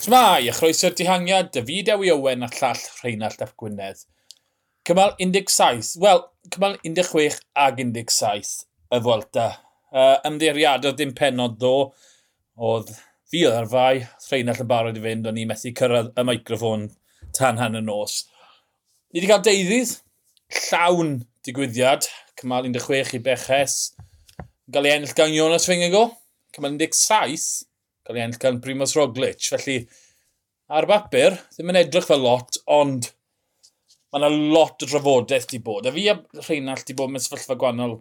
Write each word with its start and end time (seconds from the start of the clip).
Shmai, 0.00 0.48
a 0.48 0.52
chroeso'r 0.56 0.94
dihangiad, 0.96 1.50
David 1.52 1.90
Ewi 1.92 2.08
Owen 2.08 2.46
a 2.46 2.46
llall 2.48 2.78
Rheinald 3.02 3.42
Ap 3.44 3.50
Gwynedd. 3.60 4.06
Cymal 4.88 5.12
17, 5.18 5.90
wel, 6.00 6.22
cymal 6.54 6.78
16 6.86 7.36
ag 7.52 7.82
17 7.82 8.54
y 8.96 9.00
Fwelta. 9.04 9.44
Uh, 9.92 10.16
ymddeiriadodd 10.24 10.96
dim 10.96 11.12
penod 11.18 11.58
ddo, 11.60 11.90
oedd 12.56 12.94
fi 13.28 13.44
oedd 13.44 13.58
ar 13.58 13.68
fai, 13.68 13.92
Rheinald 14.30 14.64
yn 14.64 14.72
barod 14.72 14.96
i 14.96 15.04
fynd, 15.04 15.28
o'n 15.28 15.44
i 15.44 15.44
methu 15.52 15.76
cyrraedd 15.76 16.14
y 16.16 16.28
microfon 16.30 16.88
tan 17.36 17.60
han 17.60 17.76
y 17.76 17.84
nos. 17.84 18.22
Ni 19.12 19.20
wedi 19.20 19.34
cael 19.34 19.44
deuddydd, 19.50 19.98
llawn 20.62 21.18
digwyddiad, 21.44 22.08
cymal 22.40 22.72
16 22.72 23.18
i 23.20 23.26
Beches, 23.28 23.80
gael 24.72 24.88
ei 24.88 24.96
ennill 24.96 25.18
gan 25.20 25.36
Jonas 25.36 25.68
Fingago, 25.68 26.06
cymal 26.56 26.80
17, 26.80 27.66
cael 28.06 28.18
ei 28.18 28.24
ennill 28.24 28.42
gan 28.42 28.60
Primoz 28.64 28.94
Roglic. 28.96 29.48
Felly, 29.52 29.78
ar 30.70 30.86
bapur, 30.90 31.38
ddim 31.54 31.72
yn 31.72 31.80
edrych 31.82 32.08
fel 32.08 32.22
lot, 32.24 32.60
ond 32.70 33.10
mae 34.10 34.22
yna 34.22 34.30
lot 34.56 34.82
o 34.84 34.88
drafodaeth 34.90 35.48
di 35.50 35.60
bod. 35.64 35.86
A 35.86 35.94
fi 35.94 36.08
a 36.12 36.16
Rheinald 36.42 36.86
di 36.86 36.96
bod 36.98 37.12
mewn 37.12 37.24
sefyllfa 37.24 37.58
gwannol. 37.60 37.98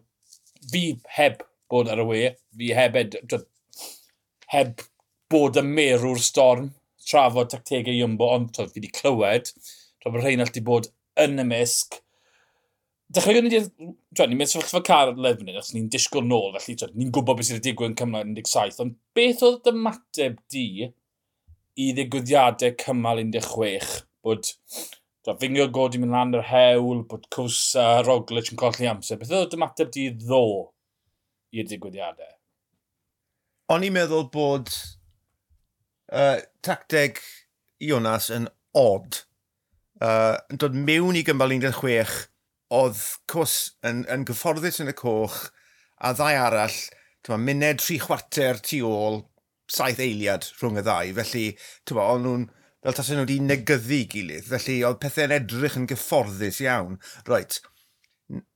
Fi 0.71 0.83
heb 1.17 1.43
bod 1.71 1.91
ar 1.91 2.03
y 2.03 2.07
we. 2.09 2.23
Fi 2.59 2.73
heb, 2.77 2.97
ed, 2.99 3.17
heb 4.55 4.85
bod 5.29 5.59
y 5.59 5.65
merw'r 5.65 6.21
storm 6.23 6.71
trafod 7.09 7.51
tactegau 7.53 7.95
Iwmbo, 7.95 8.29
ond 8.35 8.55
fi 8.57 8.69
wedi 8.75 8.91
clywed. 8.93 9.53
tra 9.99 10.11
bod 10.13 10.23
Rheinald 10.23 10.53
di 10.55 10.61
bod 10.63 10.87
yn 11.19 11.41
y 11.41 11.45
misg 11.45 11.99
Dechrau 13.09 13.41
ni 13.41 13.49
wedi... 13.49 13.59
ni'n 14.19 14.37
mynd 14.37 14.51
sefyllfa 14.51 14.83
Carlef 14.85 15.39
yn 15.41 15.51
achos 15.55 15.71
ni'n 15.73 15.87
disgwyl 15.89 16.27
nôl, 16.29 16.51
felly 16.61 16.75
ni'n 16.93 17.13
gwybod 17.15 17.39
beth 17.39 17.47
sydd 17.47 17.57
wedi 17.57 17.71
digwydd 17.71 17.93
yn 17.93 17.97
cymlaen 17.97 18.35
17, 18.37 18.81
ond 18.83 18.97
beth 19.17 19.41
oedd 19.47 19.63
dy 19.65 19.73
mateb 19.73 20.37
di 20.53 20.65
i 21.79 21.87
ddigwyddiadau 21.97 22.75
cymal 22.83 23.23
16? 23.23 24.05
Bod 24.21 24.53
fingio 25.41 25.67
god 25.73 25.97
i 25.97 26.03
mynd 26.03 26.13
lan 26.13 26.37
yr 26.37 26.45
hewl, 26.51 27.01
bod 27.09 27.25
cws 27.33 27.59
a 27.81 27.87
Roglic 28.05 28.53
yn 28.53 28.61
colli 28.61 28.89
amser. 28.89 29.17
Beth 29.17 29.33
oedd 29.41 29.53
dy 29.55 29.61
mateb 29.61 29.89
di 29.95 30.05
ddo 30.13 30.45
i'r 31.57 31.69
digwyddiadau? 31.69 32.33
O'n 33.73 33.85
i'n 33.85 33.93
meddwl 33.95 34.29
bod 34.33 34.69
uh, 36.13 36.37
tacteg 36.65 37.21
Ionas 37.81 38.29
yn 38.33 38.49
odd. 38.77 39.23
Uh, 39.97 40.37
yn 40.53 40.61
dod 40.61 40.77
mewn 40.77 41.17
i 41.17 41.25
gymal 41.25 41.57
16 41.57 42.29
oedd 42.69 43.01
cws 43.31 43.55
yn, 43.85 44.03
yn 44.11 44.25
gyfforddus 44.29 44.79
yn 44.83 44.91
y 44.91 44.95
coch 44.97 45.39
a 45.99 46.13
ddau 46.15 46.37
arall, 46.45 46.77
tyma, 47.25 47.39
muned 47.41 47.81
tri 47.81 47.97
chwarter 48.01 48.61
tu 48.63 48.83
ôl, 48.87 49.23
saith 49.69 50.01
eiliad 50.03 50.47
rhwng 50.59 50.79
y 50.79 50.85
ddau. 50.85 51.13
Felly, 51.19 51.45
tyma, 51.89 52.07
o'n 52.13 52.25
nhw'n 52.25 52.47
fel 52.85 52.97
tas 52.97 53.11
nhw 53.11 53.25
wedi 53.25 53.39
negyddu 53.43 54.03
gilydd. 54.13 54.49
Felly, 54.51 54.79
oedd 54.87 55.01
pethau'n 55.03 55.35
edrych 55.39 55.77
yn 55.79 55.87
gyfforddus 55.89 56.61
iawn. 56.65 56.99
Reit, 57.29 57.59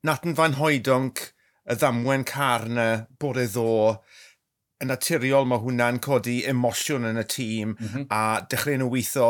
Nathan 0.05 0.37
Van 0.37 0.59
Hoedonc, 0.59 1.25
y 1.63 1.77
ddamwen 1.79 2.25
car 2.27 2.67
yna 2.67 2.87
bod 3.19 3.39
e 3.39 3.47
ddo, 3.49 3.97
yn 4.83 4.91
naturiol 4.91 5.47
mae 5.47 5.63
hwnna'n 5.63 6.01
codi 6.03 6.41
emosiwn 6.49 7.07
yn 7.07 7.21
y 7.21 7.25
tîm 7.31 7.73
mm 7.73 7.87
-hmm. 7.87 8.05
a 8.11 8.43
dechrau 8.51 8.79
nhw 8.79 8.89
weithio 8.91 9.29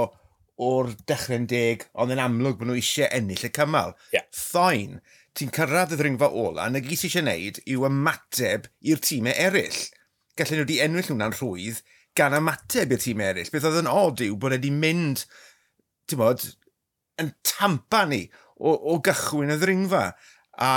o'r 0.62 0.92
dechrau'n 1.10 1.48
deg, 1.50 1.88
ond 1.98 2.14
yn 2.14 2.22
amlwg 2.22 2.60
bod 2.60 2.70
nhw 2.70 2.78
eisiau 2.78 3.10
ennill 3.16 3.48
y 3.48 3.52
cymal. 3.56 3.96
Yeah. 4.14 4.28
Thoen, 4.38 5.00
ti'n 5.38 5.54
cyrraedd 5.56 5.96
y 5.96 6.00
ddringfa 6.00 6.30
ola, 6.30 6.68
na 6.70 6.82
gys 6.84 7.08
eisiau 7.08 7.26
wneud 7.26 7.60
yw 7.66 7.88
ymateb 7.90 8.70
i'r 8.90 9.02
tîmau 9.04 9.34
eraill. 9.34 9.82
Gallen 10.38 10.62
nhw 10.62 10.68
wedi 10.68 10.80
ennill 10.84 11.10
hwnna'n 11.10 11.36
rhwydd 11.38 11.82
gan 12.18 12.38
ymateb 12.38 12.94
i'r 12.94 13.02
tîmau 13.02 13.32
eraill. 13.32 13.52
Beth 13.54 13.68
oedd 13.70 13.82
yn 13.82 13.92
od 13.92 14.22
yw 14.26 14.38
bod 14.42 14.56
wedi 14.58 14.74
mynd, 14.74 15.26
ti'n 16.10 16.22
bod, 16.22 16.46
yn 17.22 17.34
tampa 17.46 18.04
ni 18.10 18.26
o, 18.58 18.74
o 18.74 19.00
gychwyn 19.06 19.54
y 19.54 19.60
ddringfa. 19.62 20.08
A 20.62 20.72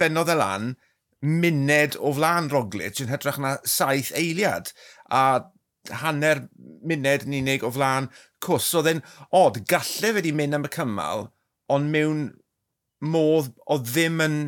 benodd 0.00 0.32
y 0.32 0.38
lan, 0.38 0.72
muned 1.20 1.98
o 1.98 2.12
flaen 2.14 2.48
Roglic 2.52 3.00
yn 3.02 3.10
hytrach 3.10 3.40
na 3.42 3.56
saith 3.68 4.12
eiliad. 4.16 4.72
A 5.10 5.50
hanner 6.02 6.46
muned 6.84 7.26
yn 7.26 7.36
unig 7.42 7.64
o 7.66 7.72
flaen 7.74 8.08
cws, 8.44 8.70
oedd 8.78 8.90
e'n 8.92 9.04
od, 9.34 9.60
gallai 9.70 10.14
wedi 10.16 10.34
mynd 10.36 10.58
am 10.58 10.66
y 10.68 10.72
cymal, 10.74 11.28
ond 11.72 11.92
mewn 11.94 12.24
modd 13.04 13.52
o 13.66 13.78
ddim 13.82 14.22
yn 14.24 14.38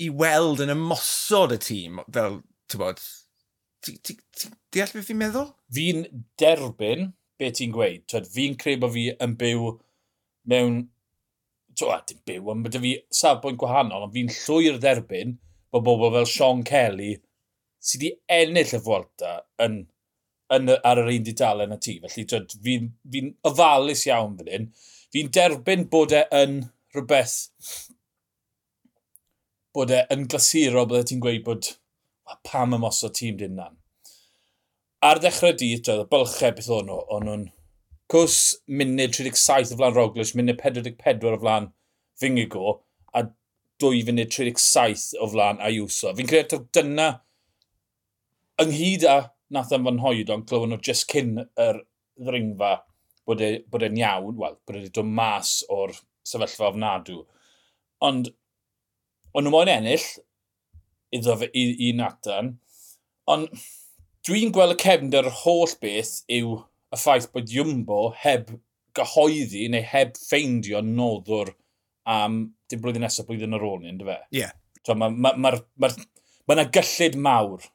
i 0.00 0.08
weld 0.22 0.62
yn 0.64 0.72
ymosod 0.74 1.54
y 1.56 1.58
tîm, 1.60 2.00
fel, 2.14 2.40
ti'n 2.70 2.82
bod, 2.82 3.02
ti'n 3.84 4.54
deall 4.72 4.94
beth 4.96 5.08
fi'n 5.08 5.20
meddwl? 5.20 5.50
Fi'n 5.76 6.06
derbyn 6.40 7.10
beth 7.40 7.58
ti'n 7.58 7.74
gweud. 7.74 8.16
Fi'n 8.32 8.56
credu 8.60 8.84
bod 8.84 8.96
fi 8.96 9.06
yn 9.16 9.36
byw 9.40 9.74
mewn 10.50 10.80
twa, 11.78 12.00
dim 12.08 12.20
byw, 12.28 12.50
ond 12.52 12.66
bydde 12.66 12.82
fi 12.82 12.94
safbwynt 13.20 13.60
gwahanol, 13.60 14.06
ond 14.06 14.16
fi'n 14.16 14.32
llwyr 14.34 14.80
derbyn 14.82 15.36
bod 15.72 15.86
bobl 15.86 16.12
fel 16.16 16.28
Sean 16.28 16.64
Kelly 16.66 17.14
sydd 17.80 18.04
wedi 18.04 18.10
ennill 18.36 18.76
y 18.76 18.80
Fwelta 18.84 19.36
yn 19.64 19.80
yn, 20.56 20.72
ar 20.84 21.00
yr 21.02 21.12
un 21.14 21.26
didalen 21.26 21.74
y 21.74 21.78
ti. 21.82 21.96
Felly 22.02 22.26
fi'n 22.66 22.90
fi, 23.12 23.24
ofalus 23.50 24.06
iawn 24.08 24.36
fan 24.38 24.52
hyn. 24.54 24.68
Fi'n 25.14 25.32
derbyn 25.34 25.86
bod 25.92 26.14
e 26.14 26.24
yn 26.42 26.60
rhywbeth 26.94 27.36
bod 29.74 29.92
e 29.94 30.02
yn 30.10 30.26
glasuro 30.30 30.86
bod 30.90 31.02
e 31.02 31.06
ti'n 31.10 31.22
gweud 31.22 31.44
bod 31.46 31.72
pam 32.46 32.74
ymosod 32.76 33.14
tîm 33.18 33.38
dyn 33.38 33.56
nan. 33.58 33.78
Ar 35.06 35.20
ddechrau 35.22 35.54
di, 35.56 35.72
doedd 35.80 36.04
y 36.04 36.10
bylchau 36.10 36.54
beth 36.56 36.70
o'n 36.76 36.88
nhw. 36.90 37.00
O'n 37.16 37.26
nhw'n 37.26 37.48
cws 38.10 38.38
munud 38.66 39.14
37 39.16 39.74
o 39.74 39.78
flan 39.78 39.96
Roglic, 39.96 40.34
munud 40.38 40.58
44 40.60 41.36
o 41.36 41.40
flan 41.40 41.70
Fingigo, 42.20 42.80
a 43.16 43.24
dwy 43.80 44.02
funud 44.06 44.32
37 44.34 45.16
o 45.22 45.28
flan 45.32 45.62
Ayuso. 45.64 46.12
Fi'n 46.18 46.30
credu 46.30 46.64
dyna 46.74 47.10
ynghyd 48.60 49.06
â 49.08 49.20
nath 49.54 49.72
am 49.74 49.86
fan 49.88 50.00
hoed 50.02 50.30
ond 50.32 50.46
clywed 50.48 50.70
nhw 50.70 50.80
just 50.86 51.08
cyn 51.10 51.36
yr 51.42 51.82
ddringfa 52.20 52.76
bod 53.28 53.42
e, 53.44 53.50
e'n 53.60 53.98
e 53.98 54.02
iawn, 54.02 54.38
wel, 54.38 54.56
bod 54.66 54.78
e'n 54.78 54.88
dod 54.94 55.10
mas 55.20 55.60
o'r 55.70 55.92
sefyllfa 56.26 56.70
ofnadw. 56.70 57.20
Ond, 58.06 58.30
ond 59.34 59.46
nhw 59.46 59.52
moyn 59.54 59.70
ennill, 59.72 60.06
iddo 61.14 61.36
fe 61.40 61.50
i, 61.54 61.64
i 61.88 61.92
Nathan, 61.98 62.54
ond 63.30 63.50
dwi'n 64.26 64.52
gweld 64.54 64.76
y 64.76 64.80
cefnder 64.82 65.28
yr 65.28 65.38
holl 65.42 65.74
beth 65.82 66.20
yw 66.30 66.56
y 66.90 66.98
ffaith 66.98 67.30
bod 67.34 67.50
Jumbo 67.50 68.10
heb 68.22 68.50
gyhoeddi 68.98 69.68
neu 69.70 69.86
heb 69.86 70.16
ffeindio 70.18 70.82
noddwr 70.84 71.52
am 72.10 72.40
dim 72.70 72.82
blwyddyn 72.82 73.06
nesaf 73.06 73.28
blwyddyn 73.28 73.54
ar 73.56 73.66
ôl 73.66 73.78
ni, 73.82 73.92
ynddo 73.92 74.08
fe? 74.08 74.18
Ie. 74.30 74.42
Yeah. 74.42 74.56
So, 74.86 74.96
Mae'r 74.96 75.12
ma, 75.12 75.34
ma, 75.36 75.52
ma, 75.52 75.60
ma, 75.84 75.90
ma, 76.48 76.56
ma 76.56 76.66
gyllid 76.74 77.18
mawr 77.20 77.66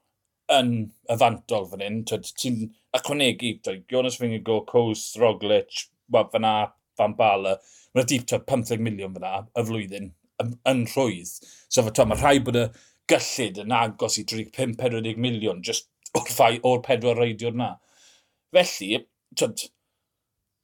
yn 0.53 0.72
yfantol 1.11 1.69
fan 1.72 1.83
hyn. 1.85 2.01
Ti'n 2.09 2.59
ychwanegu, 2.97 3.56
Jonas 3.91 4.19
Fingigo, 4.22 4.61
Coes, 4.69 5.07
Roglic, 5.22 5.85
fan 6.11 6.47
a, 6.47 6.56
fan 6.97 7.16
Bala. 7.17 7.57
Mae'n 7.95 8.09
dip 8.11 8.28
15 8.29 8.83
miliwn 8.83 9.16
fan 9.16 9.29
a, 9.29 9.38
y 9.56 9.66
flwyddyn, 9.69 10.11
yn 10.44 10.85
rhwydd. 10.91 11.33
So 11.69 11.85
fe, 11.85 12.06
mae 12.06 12.19
rhai 12.19 12.38
bod 12.44 12.59
y 12.59 12.66
gyllid 13.11 13.61
yn 13.61 13.73
agos 13.75 14.17
i 14.19 14.25
35-40 14.28 15.19
miliwn 15.22 15.63
just 15.66 15.89
o'r 16.16 16.29
ffai 16.29 16.59
o'r 16.66 16.83
pedwar 16.85 17.19
reidiwr 17.19 17.57
na. 17.59 17.72
Felly, 18.56 19.01
twyd, 19.38 19.66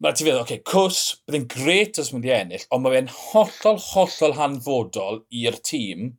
mae 0.01 0.15
ti 0.15 0.25
feddwl, 0.25 0.43
oce, 0.43 0.57
okay, 0.57 0.61
cws, 0.67 1.01
byddai'n 1.27 1.49
gret 1.51 1.99
os 2.01 2.11
mynd 2.13 2.27
i 2.29 2.33
ennill, 2.35 2.67
ond 2.71 2.85
mae 2.85 2.95
fe'n 2.95 3.11
hollol, 3.17 3.81
hollol 3.91 4.37
hanfodol 4.39 5.21
i'r 5.41 5.59
tîm 5.67 6.13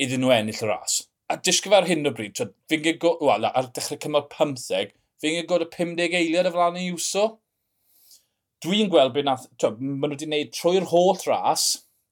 iddyn 0.00 0.24
nhw 0.24 0.34
ennill 0.34 0.64
y 0.66 0.68
ras 0.68 1.00
a 1.30 1.36
disgyf 1.38 1.74
ar 1.76 1.86
hyn 1.88 2.08
o 2.08 2.12
bryd, 2.16 2.40
fi'n 2.70 2.82
gyd, 2.84 3.04
wel, 3.22 3.46
ar 3.46 3.68
dechrau 3.76 4.00
cymal 4.02 4.26
15, 4.32 4.90
fi'n 5.22 5.36
gyd 5.38 5.48
god 5.50 5.64
y 5.66 5.68
50 5.76 6.16
eiliad 6.18 6.48
y 6.50 6.52
flan 6.54 6.78
i 6.80 6.88
iwso. 6.90 7.26
Dwi'n 8.64 8.90
gweld 8.92 9.14
beth 9.14 9.26
nath, 9.28 9.46
twyd, 9.62 9.78
maen 9.80 10.10
nhw 10.10 10.16
wedi 10.16 10.28
gwneud 10.28 10.52
trwy'r 10.56 10.88
holl 10.90 11.20
ras, 11.28 11.66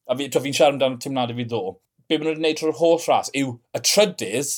a 0.09 0.17
fi, 0.17 0.29
fi'n 0.32 0.56
siarad 0.56 0.79
amdano 0.79 1.03
tymladau 1.03 1.37
fi 1.37 1.49
ddo, 1.49 1.62
be 2.09 2.17
maen 2.17 2.29
nhw 2.29 2.35
wedi 2.37 2.43
gwneud 2.44 2.61
trwy'r 2.61 2.79
holl 2.79 3.03
ras 3.09 3.32
yw 3.37 3.53
y 3.76 3.82
trydydd, 3.91 4.55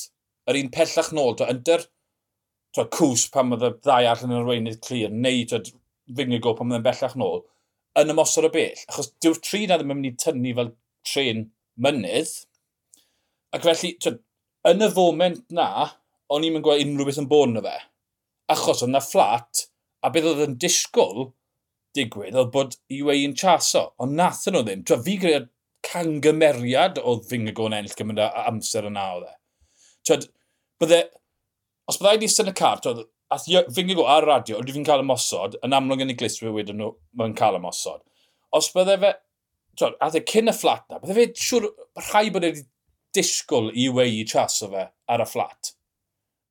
yr 0.51 0.61
un 0.61 0.71
pellach 0.77 1.11
nôl, 1.17 1.35
twyd, 1.39 1.55
ynder 1.55 1.87
twyd, 2.77 2.91
cws 2.95 3.27
pan 3.33 3.57
oedd 3.57 3.67
y 3.67 3.73
ddau 3.81 4.11
all 4.11 4.25
yn 4.27 4.35
yr 4.35 4.43
arweinydd 4.43 4.81
clir, 4.85 5.11
neu 5.25 5.45
twyd, 5.49 5.73
Fingigo 6.17 6.53
pan 6.57 6.71
oedd 6.71 6.81
yn 6.81 6.85
bellach 6.85 7.17
nôl, 7.19 7.43
yn 7.99 8.11
ymosod 8.13 8.47
o 8.47 8.51
bell. 8.53 8.79
Achos 8.89 9.11
dyw'r 9.23 9.39
tri 9.43 9.65
na 9.67 9.77
ddim 9.79 9.93
yn 9.93 9.99
mynd 9.99 10.09
i 10.09 10.17
tynnu 10.19 10.53
fel 10.57 10.71
tren 11.07 11.45
mynydd. 11.81 12.33
Ac 13.55 13.67
felly, 13.67 13.93
twyd, 14.03 14.19
yn 14.69 14.85
y 14.85 14.89
foment 14.93 15.43
na, 15.53 15.69
o'n 16.31 16.45
i'n 16.47 16.61
gweld 16.63 16.85
unrhyw 16.85 17.09
beth 17.09 17.21
yn 17.21 17.29
bod 17.31 17.51
yna 17.51 17.63
fe. 17.65 17.77
Achos 18.53 18.83
oedd 18.83 18.93
na 18.93 19.01
fflat, 19.03 19.65
a 20.03 20.11
beth 20.13 20.27
oedd 20.31 20.45
yn 20.45 20.57
disgwyl 20.61 21.31
digwydd 21.97 22.37
oedd 22.39 22.51
bod 22.53 22.77
i 22.93 23.01
wei 23.05 23.25
yn 23.25 23.35
chaso. 23.37 23.89
Ond 24.01 24.15
nath 24.17 24.45
nhw 24.47 24.63
ddim. 24.65 24.83
Tra 24.87 24.99
fi 25.03 25.17
greu 25.21 25.47
cangymeriad 25.85 26.99
oedd 27.01 27.25
Fingago 27.29 27.67
yn 27.69 27.77
ennill 27.79 27.97
gymryd 27.97 28.21
amser 28.45 28.87
yna 28.89 29.07
oedd 29.15 29.27
e. 29.27 29.33
Twyd, 30.07 30.27
bydde, 30.81 31.01
os 31.89 31.99
byddai 32.01 32.21
di 32.21 32.29
syn 32.31 32.51
y 32.51 32.55
car, 32.57 32.81
twyd, 32.83 33.03
ath 33.33 33.47
Fingago 33.75 34.05
ar 34.09 34.27
radio, 34.27 34.59
oedd 34.59 34.71
fi'n 34.75 34.87
cael 34.87 35.03
ymosod, 35.03 35.57
yn 35.65 35.75
amlwg 35.77 36.05
yn 36.05 36.13
ei 36.13 36.19
gliswyr 36.19 36.55
wedyn 36.55 36.79
nhw, 36.81 36.93
mae'n 37.19 37.35
cael 37.37 37.59
ymosod. 37.59 38.01
Os 38.55 38.71
bydde 38.75 38.97
fe, 39.03 39.13
twyd, 39.79 39.97
ath 40.05 40.17
e 40.19 40.23
cyn 40.31 40.51
y 40.51 40.55
fflat 40.55 40.87
na, 40.89 41.01
bydde 41.01 41.17
fe 41.17 41.27
siwr, 41.47 41.69
rhai 42.09 42.29
bod 42.33 42.47
wedi 42.47 42.65
disgwyl 43.15 43.71
i 43.75 43.87
wei 43.93 44.19
i 44.19 44.25
chaso 44.27 44.69
fe 44.71 44.87
ar 45.11 45.23
y 45.23 45.27
fflat. 45.27 45.73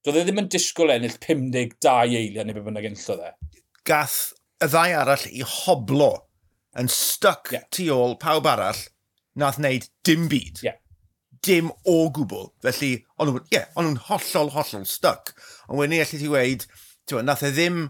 Doedd 0.04 0.22
e 0.22 0.24
ddim 0.24 0.40
yn 0.42 0.50
disgwyl 0.52 0.94
ennill 0.94 1.18
52 1.20 1.92
eiliad 2.16 2.48
neu 2.48 2.56
beth 2.56 2.66
bynnag 2.68 2.88
enllodd 2.88 3.24
e. 3.26 3.32
Gath 3.88 4.18
y 4.60 4.68
ddau 4.72 4.96
arall 4.96 5.26
i 5.28 5.44
hoblo 5.44 6.12
yn 6.80 6.88
stuck 6.92 7.50
yeah. 7.52 7.66
tu 7.74 7.88
ôl 7.92 8.16
pawb 8.20 8.48
arall, 8.48 8.80
nath 9.40 9.58
wneud 9.60 9.88
dim 10.06 10.28
byd. 10.30 10.62
Yeah. 10.64 10.78
Dim 11.44 11.70
o 11.88 11.96
gwbl. 12.14 12.50
Felly, 12.64 12.92
ond 13.16 13.32
nhw'n 13.32 13.52
yeah, 13.54 13.68
on 13.80 13.96
hollol, 14.08 14.52
hollol 14.56 14.86
stuck. 14.88 15.34
Ond 15.68 15.80
wedyn 15.80 15.96
ni 15.96 16.02
allai 16.04 16.20
ti 16.20 16.30
weid, 16.32 16.66
nath 17.26 17.44
e 17.46 17.52
ddim 17.54 17.88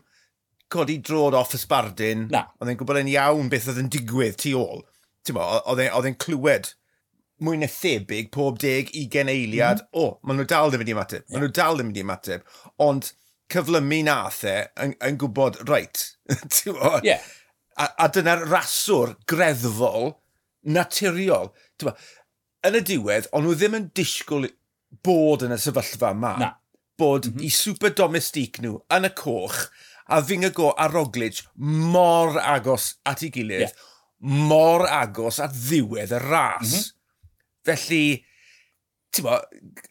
codi 0.70 1.00
drod 1.02 1.36
off 1.38 1.56
ysbardyn. 1.58 2.28
Na. 2.32 2.46
Oedd 2.60 2.72
e'n 2.72 2.80
gwybod 2.80 3.02
yn 3.02 3.10
iawn 3.14 3.50
beth 3.52 3.68
oedd 3.70 3.82
yn 3.82 3.90
digwydd 3.92 4.38
tu 4.40 4.54
ôl. 4.58 4.84
E- 5.30 5.34
oedd 5.36 6.06
e'n 6.08 6.18
clywed 6.22 6.72
mwy 7.44 7.60
na 7.60 7.68
thebyg 7.70 8.30
pob 8.34 8.60
deg 8.62 8.92
ugen 9.00 9.30
eiliad, 9.32 9.84
mm. 9.84 9.90
o, 9.96 10.06
oh, 10.06 10.14
maen 10.24 10.40
nhw 10.40 10.48
dal 10.50 10.70
ddim 10.70 10.84
wedi 10.84 10.94
ymateb, 10.96 11.24
yeah. 11.24 11.32
maen 11.34 11.46
nhw 11.46 11.52
dal 11.56 11.78
ddim 11.78 11.92
wedi 11.92 12.04
ymateb, 12.04 12.46
ond 12.86 13.12
cyflymu 13.50 14.00
nath 14.06 14.44
e 14.46 14.56
yn, 14.84 14.94
yn 15.06 15.18
gwybod, 15.20 15.60
reit, 15.70 16.04
ti'n 16.54 16.78
bod? 16.78 17.06
Yeah. 17.06 17.24
A, 17.80 17.88
a 18.04 18.08
dyna'r 18.12 18.46
raswr 18.50 19.14
greddfol 19.30 20.12
naturiol. 20.68 21.52
Tywa, 21.80 21.94
yn 22.68 22.76
y 22.76 22.82
diwedd, 22.92 23.30
ond 23.32 23.46
nhw 23.46 23.56
ddim 23.56 23.78
yn 23.78 23.90
disgwyl 23.96 24.48
bod 25.04 25.46
yn 25.46 25.54
y 25.54 25.60
sefyllfa 25.60 26.12
yma. 26.14 26.34
Na. 26.40 26.50
Bod 27.00 27.30
mm 27.30 27.38
-hmm. 27.38 27.46
i 27.48 27.50
super 27.54 27.94
domestic 27.96 28.60
nhw 28.60 28.76
yn 28.92 29.08
y 29.08 29.12
coch, 29.16 29.64
a 30.10 30.20
fyng 30.26 30.44
y 30.44 30.50
go 30.52 30.72
a 30.76 30.88
Roglic 30.90 31.44
mor 31.56 32.36
agos 32.42 32.96
at 33.06 33.22
ei 33.24 33.30
gilydd, 33.32 33.68
yeah. 33.68 33.90
mor 34.50 34.84
agos 34.90 35.40
at 35.40 35.54
ddiwedd 35.56 36.12
y 36.12 36.24
ras. 36.26 36.66
Mm 36.66 36.78
-hmm. 36.78 36.96
Felly, 37.66 38.04
ti'n 39.14 39.26
bo, 39.26 39.38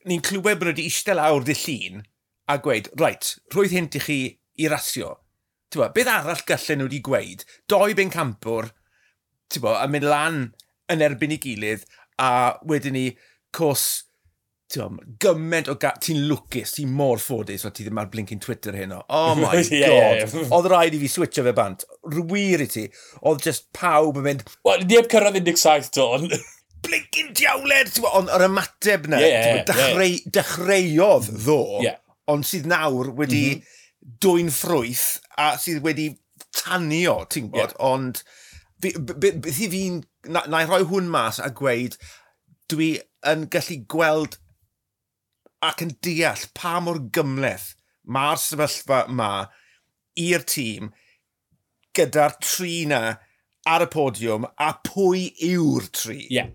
ni'n 0.09 0.23
clywed 0.25 0.59
bod 0.59 0.69
nhw 0.69 0.73
wedi 0.73 0.87
eistedd 0.89 1.19
lawr 1.19 1.45
dy 1.45 1.55
llun 1.59 2.03
a 2.49 2.57
gweud, 2.63 2.89
right, 3.01 3.35
rwydd 3.53 3.75
hyn 3.75 3.89
i 3.93 4.03
chi 4.03 4.19
i 4.59 4.69
rasio. 4.71 5.15
Ti'n 5.69 5.83
bo, 5.83 5.89
beth 5.95 6.11
arall 6.11 6.45
gallen 6.49 6.81
nhw 6.81 6.89
wedi 6.89 7.01
gweud? 7.05 7.45
Doi 7.69 7.93
ben 7.97 8.13
campwr, 8.13 8.71
ti'n 9.51 9.65
bo, 9.65 9.75
a 9.77 9.87
mynd 9.91 10.07
lan 10.09 10.43
yn 10.89 11.05
erbyn 11.05 11.35
i 11.35 11.41
gilydd 11.41 11.85
a 12.19 12.31
wedyn 12.67 12.95
ni, 12.97 13.05
cos, 13.55 13.85
ti'n 14.71 14.97
bo, 14.97 15.07
gymaint 15.21 15.69
o 15.69 15.75
gael, 15.81 15.99
ti'n 16.01 16.23
lwcus, 16.31 16.77
ti'n 16.77 16.93
mor 16.95 17.21
ffodus, 17.21 17.67
o 17.67 17.73
ti 17.75 17.85
ddim 17.85 18.01
ar 18.01 18.09
blincyn 18.09 18.41
Twitter 18.41 18.77
heno. 18.77 19.03
Oh 19.13 19.35
my 19.39 19.59
god, 19.59 19.73
yeah. 19.75 20.23
yeah. 20.23 20.53
Oedd 20.55 20.71
rhaid 20.71 20.97
i 20.97 21.03
fi 21.03 21.11
switcho 21.11 21.45
fe 21.45 21.53
bant. 21.57 21.85
Rwyr 22.15 22.65
i 22.65 22.69
ti. 22.71 22.87
Oedd 23.29 23.43
just 23.45 23.69
pawb 23.77 24.23
yn 24.23 24.31
mynd... 24.31 24.47
Wel, 24.65 24.87
ni 24.87 24.97
heb 24.97 25.11
cyrraedd 25.11 25.43
17 25.43 25.93
ton. 25.99 26.31
blinkin 26.89 27.33
diawled, 27.37 27.99
ond 28.09 28.31
yr 28.33 28.45
ymateb 28.49 29.09
na, 29.11 29.21
yeah, 29.23 29.61
dechreu, 29.67 30.09
yeah. 30.09 30.31
dechreuodd 30.37 31.29
ddo, 31.43 31.61
yeah. 31.85 31.99
ond 32.29 32.47
sydd 32.47 32.67
nawr 32.69 33.13
wedi 33.17 33.45
mm 33.55 33.61
-hmm. 33.61 34.17
dwy'n 34.25 34.51
ffrwyth 34.53 35.07
a 35.39 35.53
sydd 35.61 35.83
wedi 35.85 36.11
tanio, 36.55 37.21
ti'n 37.29 37.49
gwybod, 37.53 37.75
yeah. 37.75 37.85
ond 37.91 38.23
beth 38.79 39.59
i 39.59 39.69
fi'n, 39.71 40.01
na, 40.31 40.45
na 40.47 40.63
i 40.63 40.69
roi 40.69 40.83
hwn 40.87 41.09
mas 41.11 41.39
a 41.43 41.49
gweud, 41.55 41.97
dwi 42.71 42.93
yn 43.27 43.47
gallu 43.51 43.81
gweld 43.91 44.39
ac 45.65 45.83
yn 45.83 45.95
deall 46.05 46.45
pa 46.55 46.77
mor 46.83 47.01
gymleth 47.15 47.73
mae'r 48.07 48.39
sefyllfa 48.41 49.03
yma 49.11 49.31
i'r 50.19 50.45
tîm 50.47 50.93
gyda'r 51.97 52.37
tri 52.43 52.85
na 52.89 53.01
ar 53.69 53.83
y 53.85 53.89
podiwm 53.91 54.47
a 54.55 54.69
pwy 54.87 55.27
yw'r 55.49 55.89
tri. 55.93 56.21
Yeah 56.31 56.53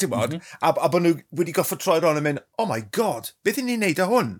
ti'n 0.00 0.12
bod, 0.12 0.34
mm 0.34 0.40
-hmm. 0.40 0.58
a, 0.60 0.72
a 0.86 0.90
bod 0.92 1.04
nhw 1.04 1.14
wedi 1.38 1.54
goffa 1.56 1.78
troi 1.80 2.00
ron 2.02 2.20
yn 2.20 2.26
mynd, 2.26 2.42
oh 2.58 2.68
my 2.70 2.80
god, 2.94 3.32
beth 3.44 3.60
i 3.60 3.66
ni'n 3.66 3.84
neud 3.84 4.02
â 4.02 4.08
hwn? 4.10 4.34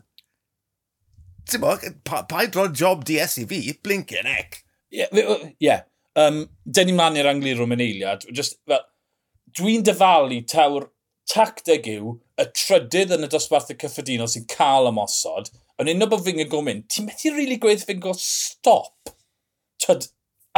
Ti'n 1.50 1.62
bod, 1.64 1.84
pa, 2.08 2.22
pa 2.30 2.44
i 2.44 2.50
drod 2.52 2.76
job 2.78 3.04
DS 3.08 3.38
i 3.42 3.46
fi, 3.50 3.60
blinkin 3.84 4.30
ec. 4.30 4.62
Ie, 4.94 5.04
yeah, 5.04 5.46
yeah. 5.60 5.84
um, 6.20 6.44
dyn 6.64 6.90
ni'n 6.90 6.98
man 6.98 7.18
i'r 7.18 7.30
Anglirwm 7.30 7.74
yn 7.76 7.84
eiliad, 7.84 8.26
just, 8.32 8.60
well, 8.70 8.84
dwi'n 9.58 9.84
dyfalu 9.86 10.40
tawr 10.50 10.88
tacteg 11.30 11.86
yw 11.90 12.16
y 12.40 12.46
trydydd 12.52 13.14
yn 13.16 13.26
y 13.26 13.30
dosbarthau 13.30 13.78
cyffredinol 13.80 14.30
sy'n 14.30 14.46
cael 14.50 14.90
ymosod, 14.90 15.50
yn 15.82 15.90
un 15.94 16.06
o 16.06 16.10
bod 16.10 16.24
fi'n 16.24 16.40
gwybod 16.40 16.66
mynd, 16.66 16.88
ti'n 16.90 17.08
methu 17.08 17.30
rili 17.30 17.38
really 17.44 17.60
gweud 17.62 17.84
fi'n 17.86 18.02
gwybod 18.02 18.22
stop? 18.22 19.14
Tyd, 19.82 20.08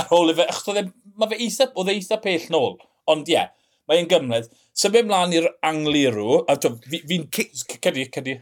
ar 0.00 0.12
ôl 0.16 0.32
i 0.32 0.36
fe, 0.36 0.46
achos 0.52 0.80
e, 0.80 0.86
mae 1.16 1.30
fe 1.32 1.40
eitha, 1.44 1.70
oedd 1.74 1.92
e 1.92 1.96
eitha 1.96 2.20
pell 2.24 2.48
nôl. 2.52 2.76
Ond 3.12 3.30
ie, 3.30 3.36
yeah, 3.36 3.52
Mae'n 3.90 4.08
gymryd. 4.10 4.50
Symud 4.76 5.04
ymlaen 5.04 5.34
i'r 5.36 5.48
Angliru, 5.66 6.42
a 6.50 6.56
fi'n... 6.58 7.26
fi 7.32 7.46
Cedi, 7.80 8.06
cedi. 8.12 8.36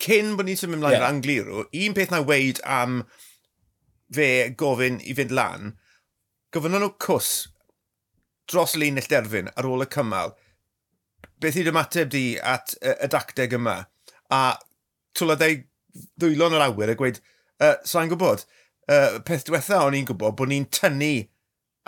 Cyn 0.00 0.36
bod 0.38 0.48
ni'n 0.48 0.58
symud 0.58 0.78
ymlaen 0.78 0.96
yeah. 0.96 1.02
i'r 1.02 1.08
Angliru, 1.10 1.64
un 1.84 1.96
peth 1.96 2.14
na 2.14 2.22
weid 2.24 2.62
am 2.64 3.02
fe 4.14 4.28
gofyn 4.58 5.00
i 5.04 5.14
fynd 5.18 5.34
lan, 5.36 5.74
gofyn 6.54 6.74
nhw 6.78 6.94
cws 7.02 7.32
dros 8.50 8.74
lun 8.78 8.98
ill 8.98 9.10
derfyn 9.10 9.50
ar 9.54 9.68
ôl 9.68 9.84
y 9.84 9.88
cymal. 9.92 10.32
Beth 11.40 11.58
yw'r 11.60 11.70
ymateb 11.72 12.10
di 12.12 12.24
at 12.38 12.74
y 12.80 13.10
dacteg 13.12 13.54
yma? 13.58 13.76
A 14.34 14.40
twlad 15.16 15.44
ei 15.46 15.60
ddwylo'n 16.20 16.56
yr 16.56 16.66
awyr 16.66 16.94
a 16.94 16.96
gweud, 16.98 17.20
uh, 17.62 17.76
sa'n 17.86 18.10
gwybod, 18.10 18.46
uh, 18.90 19.20
peth 19.26 19.46
diwetha 19.46 19.84
o'n 19.84 19.96
i'n 19.98 20.08
gwybod 20.08 20.36
bod 20.38 20.50
ni'n 20.50 20.68
tynnu 20.74 21.14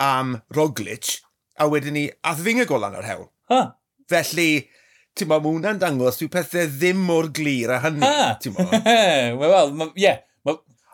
am 0.03 0.37
Roglic 0.55 1.17
a 1.59 1.69
wedyn 1.69 1.97
ni, 1.97 2.07
a 2.23 2.35
ddingo 2.37 2.67
go 2.69 2.81
lan 2.81 2.97
o'r 2.99 3.07
hewl. 3.07 3.27
Huh. 3.51 3.71
Felly, 4.09 4.65
ti'n 5.17 5.29
ma, 5.29 5.39
mae 5.39 5.55
hwnna'n 5.57 5.81
dangos, 5.81 6.19
dwi'n 6.19 6.33
pethau 6.33 6.69
ddim 6.69 7.01
mor 7.07 7.29
glir 7.35 7.73
a 7.73 7.81
hynny, 7.83 8.13
ti'n 8.43 8.55
ma. 8.57 8.69
Wel, 9.39 9.75
ie. 9.93 10.05
Yeah. 10.07 10.21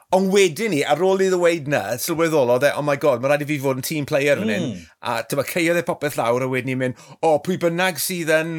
Ond 0.10 0.32
wedyn 0.34 0.72
ni, 0.74 0.80
ar 0.90 0.98
ôl 1.06 1.20
i 1.22 1.28
ddweud 1.30 1.68
na, 1.70 1.80
sylweddol 2.02 2.50
oedd 2.50 2.64
e, 2.66 2.70
oh 2.80 2.82
my 2.82 2.96
god, 2.98 3.20
mae 3.22 3.30
rhaid 3.30 3.44
i 3.46 3.48
fi 3.52 3.60
fod 3.62 3.78
yn 3.78 3.86
team 3.86 4.08
player 4.10 4.40
fan 4.42 4.48
mm. 4.50 4.56
hyn. 4.56 4.64
Hmm. 4.72 4.88
A 5.06 5.38
ma, 5.38 5.44
ceiodd 5.46 5.78
e 5.78 5.84
popeth 5.86 6.18
lawr 6.18 6.48
a 6.48 6.48
wedyn 6.50 6.72
ni'n 6.72 6.80
mynd, 6.82 7.04
o, 7.20 7.36
oh, 7.36 7.36
pwy 7.46 7.60
bynnag 7.62 8.02
sydd 8.02 8.32
yn 8.34 8.56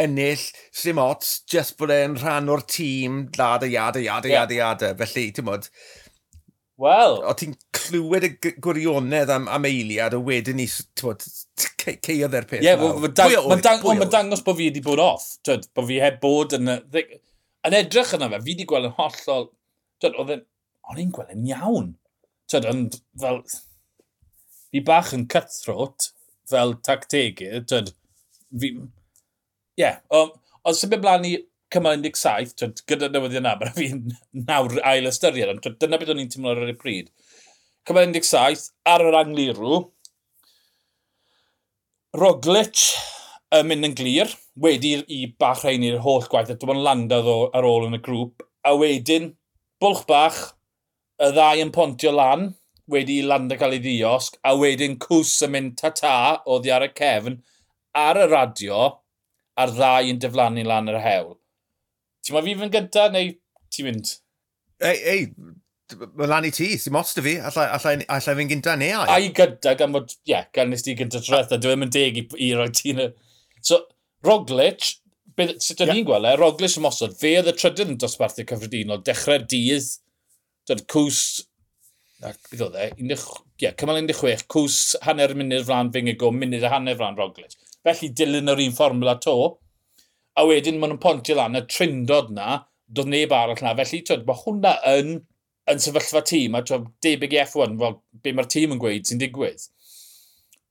ennill, 0.00 0.46
slim 0.72 1.02
ots, 1.02 1.34
just 1.52 1.76
bod 1.76 1.92
e'n 1.92 2.16
rhan 2.22 2.48
o'r 2.54 2.64
tîm, 2.64 3.26
lad 3.36 3.66
a 3.66 3.68
iad 3.68 4.00
a 4.00 4.04
iad 4.06 4.30
a 4.30 4.32
iad 4.32 4.54
a 4.54 4.56
iad. 4.56 4.86
E. 4.88 4.94
Felly, 5.02 5.26
ti'n 5.36 5.48
modd, 5.50 5.68
Wel... 6.80 7.20
O 7.22 7.32
ti'n 7.38 7.52
clywed 7.76 8.24
y 8.26 8.30
gwirionedd 8.62 9.30
am, 9.30 9.44
am 9.52 9.66
eiliad, 9.68 10.16
a 10.16 10.18
wedyn 10.18 10.58
ni, 10.58 10.66
ceiodd 10.66 12.34
e'r 12.34 12.48
peth. 12.50 12.64
Ie, 12.64 12.74
mae'n 12.80 13.14
dang, 13.62 13.84
ma 14.00 14.08
dangos 14.10 14.42
bod 14.46 14.58
fi 14.58 14.70
wedi 14.70 14.82
bod 14.82 15.02
off. 15.02 15.28
Twyd, 15.46 15.68
bod 15.76 15.86
fi 15.90 16.00
heb 16.02 16.18
bod 16.22 16.56
yn... 16.58 16.72
Yn 17.64 17.76
edrych 17.78 18.16
yna 18.16 18.30
fe, 18.32 18.40
fi 18.40 18.50
wedi 18.50 18.66
gweld 18.70 18.90
yn 18.90 18.96
hollol... 18.98 19.46
Twyd, 20.02 20.18
oedd. 20.18 20.42
O'n 20.90 21.00
i'n 21.00 21.14
gweld 21.14 21.30
yn 21.36 21.46
iawn. 21.52 21.92
Twyd, 22.50 22.68
ond 22.72 22.98
fel... 23.22 23.40
Fi 24.74 24.82
bach 24.82 25.12
yn 25.14 25.28
cutthroat, 25.30 26.10
fel 26.50 26.74
tactegu. 26.82 27.62
Twyd, 27.70 27.94
fi... 28.50 28.74
Ie, 28.74 29.84
yeah, 29.84 30.02
ond 30.10 30.76
sy'n 30.78 30.90
mynd 30.90 31.06
blaen 31.06 31.24
i 31.30 31.36
cymal 31.74 31.98
17, 32.04 32.54
twyd, 32.60 32.84
gyda 32.90 33.10
newyddion 33.12 33.48
aber, 33.50 33.72
a 33.72 33.76
fi 33.76 33.90
nawr 34.46 34.78
ail 34.86 35.10
ystyried, 35.10 35.50
ond 35.52 35.80
dyna 35.82 36.00
beth 36.00 36.14
o'n 36.14 36.22
i'n 36.22 36.30
teimlo 36.32 36.54
ar 36.54 36.70
y 36.70 36.76
pryd. 36.78 37.10
Cymal 37.88 38.14
17, 38.14 38.70
ar 38.94 39.04
yr 39.04 39.18
anglirw, 39.20 39.82
Roglic 42.14 42.78
yn 43.54 43.66
mynd 43.66 43.88
yn 43.88 43.94
glir, 43.98 44.30
wedi 44.62 44.92
i 45.10 45.24
bach 45.38 45.64
rhain 45.64 45.82
i'r 45.86 46.02
holl 46.04 46.26
gwaith, 46.30 46.52
a 46.54 46.58
dwi'n 46.58 46.82
landa 46.86 47.18
ar 47.26 47.66
ôl 47.66 47.88
yn 47.88 47.98
y 47.98 48.02
grŵp, 48.02 48.44
a 48.66 48.74
wedyn, 48.78 49.32
bwlch 49.82 50.04
bach, 50.10 50.38
y 51.22 51.30
ddau 51.34 51.62
yn 51.62 51.72
pontio 51.74 52.12
lan, 52.14 52.52
wedi 52.90 53.18
i 53.20 53.26
landa 53.26 53.58
cael 53.58 53.76
ei 53.76 53.82
ddiosg, 53.82 54.38
a 54.46 54.54
wedyn 54.58 54.98
cws 55.02 55.36
yn 55.46 55.54
mynd 55.54 55.76
ta-ta 55.80 56.16
oddi 56.54 56.72
ar 56.74 56.86
y 56.86 56.90
cefn, 56.98 57.40
ar 57.98 58.20
y 58.20 58.28
radio, 58.30 58.84
a'r 59.58 59.74
ddau 59.74 60.10
yn 60.10 60.20
deflannu 60.22 60.64
lan 60.66 60.90
yr 60.92 61.00
hewl. 61.02 61.34
Ti'n 62.24 62.36
mynd 62.36 62.48
fi 62.48 62.56
fynd 62.60 62.72
gyda 62.72 63.08
neu 63.12 63.34
ti'n 63.74 63.88
mynd? 63.88 64.10
Ei, 64.84 64.98
ei, 65.12 65.24
mae 66.16 66.28
lan 66.30 66.46
i 66.48 66.52
ti, 66.54 66.70
sy'n 66.80 66.94
most 66.96 67.20
o 67.20 67.24
fi, 67.24 67.36
allai 67.38 68.36
fynd 68.40 68.52
gyda 68.54 68.76
neu 68.80 69.02
ai. 69.02 69.08
Ai 69.18 69.32
gyda, 69.36 69.74
gan 69.78 69.92
bod, 69.94 70.14
ie, 70.24 70.32
yeah, 70.32 70.46
gan 70.56 70.72
nes 70.72 70.84
ti 70.86 70.96
gyda 70.96 71.20
treth, 71.24 71.52
a 71.52 71.60
dwi'n 71.60 71.76
e 71.76 71.82
mynd 71.82 71.96
deg 71.96 72.20
i, 72.22 72.26
i 72.46 72.52
roi 72.56 72.70
ti'n... 72.72 73.02
So, 73.64 73.82
Roglic, 74.24 74.86
beth, 75.36 75.58
sut 75.64 75.82
o'n 75.84 75.92
yeah. 75.92 76.00
i'n 76.00 76.06
gweld 76.08 76.28
e, 76.30 76.36
Roglic 76.40 76.78
ymosod, 76.80 77.16
fe 77.20 77.34
oedd 77.40 77.50
y 77.52 77.54
trydydd 77.58 77.92
yn 77.92 78.00
dosbarthu 78.00 78.46
cyffredinol, 78.48 79.02
dechrau'r 79.04 79.44
dydd, 79.50 79.90
dod 80.68 80.80
cws, 80.92 81.20
beth 82.24 82.64
oedd 82.64 82.80
e, 82.80 82.88
ie, 83.04 83.74
cymal 83.76 84.00
16, 84.00 84.46
cws 84.52 84.78
hanner 85.04 85.36
munud 85.36 85.68
flan 85.68 85.92
fy 85.92 86.06
ngygo, 86.06 86.32
munud 86.32 86.64
a 86.64 86.72
hanner 86.72 86.96
flan 87.00 87.20
Roglic. 87.20 87.58
Felly 87.84 88.08
dilyn 88.16 88.48
yr 88.48 88.64
un 88.64 88.72
fformula 88.76 89.18
to, 89.20 89.36
a 90.38 90.46
wedyn 90.48 90.80
maen 90.80 90.94
nhw'n 90.94 91.02
pontio 91.02 91.36
lan 91.38 91.58
y 91.58 91.62
trindod 91.70 92.32
na, 92.34 92.64
doedd 92.94 93.10
neb 93.12 93.34
arall 93.34 93.62
na. 93.62 93.74
Felly, 93.78 94.02
twyd, 94.06 94.24
mae 94.28 94.40
hwnna 94.42 94.74
yn, 94.94 95.14
yn 95.70 95.82
sefyllfa 95.82 96.24
tîm, 96.30 96.58
a 96.58 96.64
twyd, 96.66 96.88
debyg 97.04 97.36
i 97.36 97.40
F1, 97.44 97.78
fel 97.80 97.98
be 98.24 98.34
mae'r 98.34 98.50
tîm 98.56 98.74
yn 98.74 98.82
gweud 98.82 99.08
sy'n 99.08 99.22
digwydd. 99.22 99.68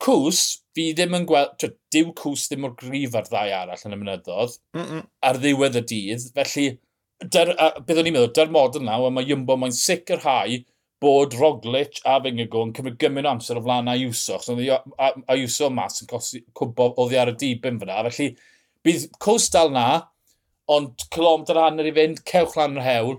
Cws, 0.04 0.42
fi 0.76 0.90
ddim 0.98 1.16
yn 1.20 1.28
gweld, 1.30 1.56
twyd, 1.62 1.78
diw 1.96 2.12
cws 2.20 2.50
ddim 2.50 2.68
o'r 2.68 2.76
grif 2.80 3.16
ar 3.16 3.30
ddau 3.30 3.56
arall 3.62 3.88
yn 3.88 3.96
y 3.96 4.02
mynyddodd, 4.02 4.60
mm 4.76 4.84
-mm. 4.84 5.08
ar 5.30 5.40
ddiwedd 5.40 5.80
y 5.80 5.86
dydd, 5.94 6.28
felly, 6.36 6.68
der, 7.24 7.56
a, 7.56 7.72
beth 7.80 8.02
o'n 8.02 8.12
i'n 8.12 8.18
meddwl, 8.18 8.34
dy'r 8.36 8.52
model 8.52 8.84
naw, 8.84 9.08
a 9.08 9.14
mae 9.14 9.28
Jumbo, 9.30 9.56
mae'n 9.60 9.76
sicrhau 9.78 10.60
bod 11.04 11.36
Roglic 11.36 12.00
a 12.08 12.18
Fingago 12.24 12.62
yn 12.64 12.72
cymryd 12.76 13.00
gymryd 13.00 13.28
amser 13.28 13.60
o 13.60 13.64
flaen 13.64 13.92
Ayuso, 13.92 14.38
achos 14.38 14.54
oedd 14.56 15.24
Ayuso 15.32 15.70
mas 15.72 16.04
yn 16.04 16.10
cosi, 16.12 16.44
cwbo 16.56 16.94
oddi 17.04 17.20
ar 17.20 17.32
y 17.32 17.38
dibyn 17.40 17.80
fyna, 17.82 18.00
felly 18.08 18.30
Bydd 18.84 19.08
cws 19.24 19.50
dal 19.54 19.72
na, 19.72 19.88
ond 20.72 21.06
kilometr 21.14 21.60
hanner 21.60 21.88
i 21.88 21.94
fynd, 21.96 22.24
cewch 22.28 22.58
lan 22.60 22.80
yr 22.80 22.88
hewl. 22.88 23.18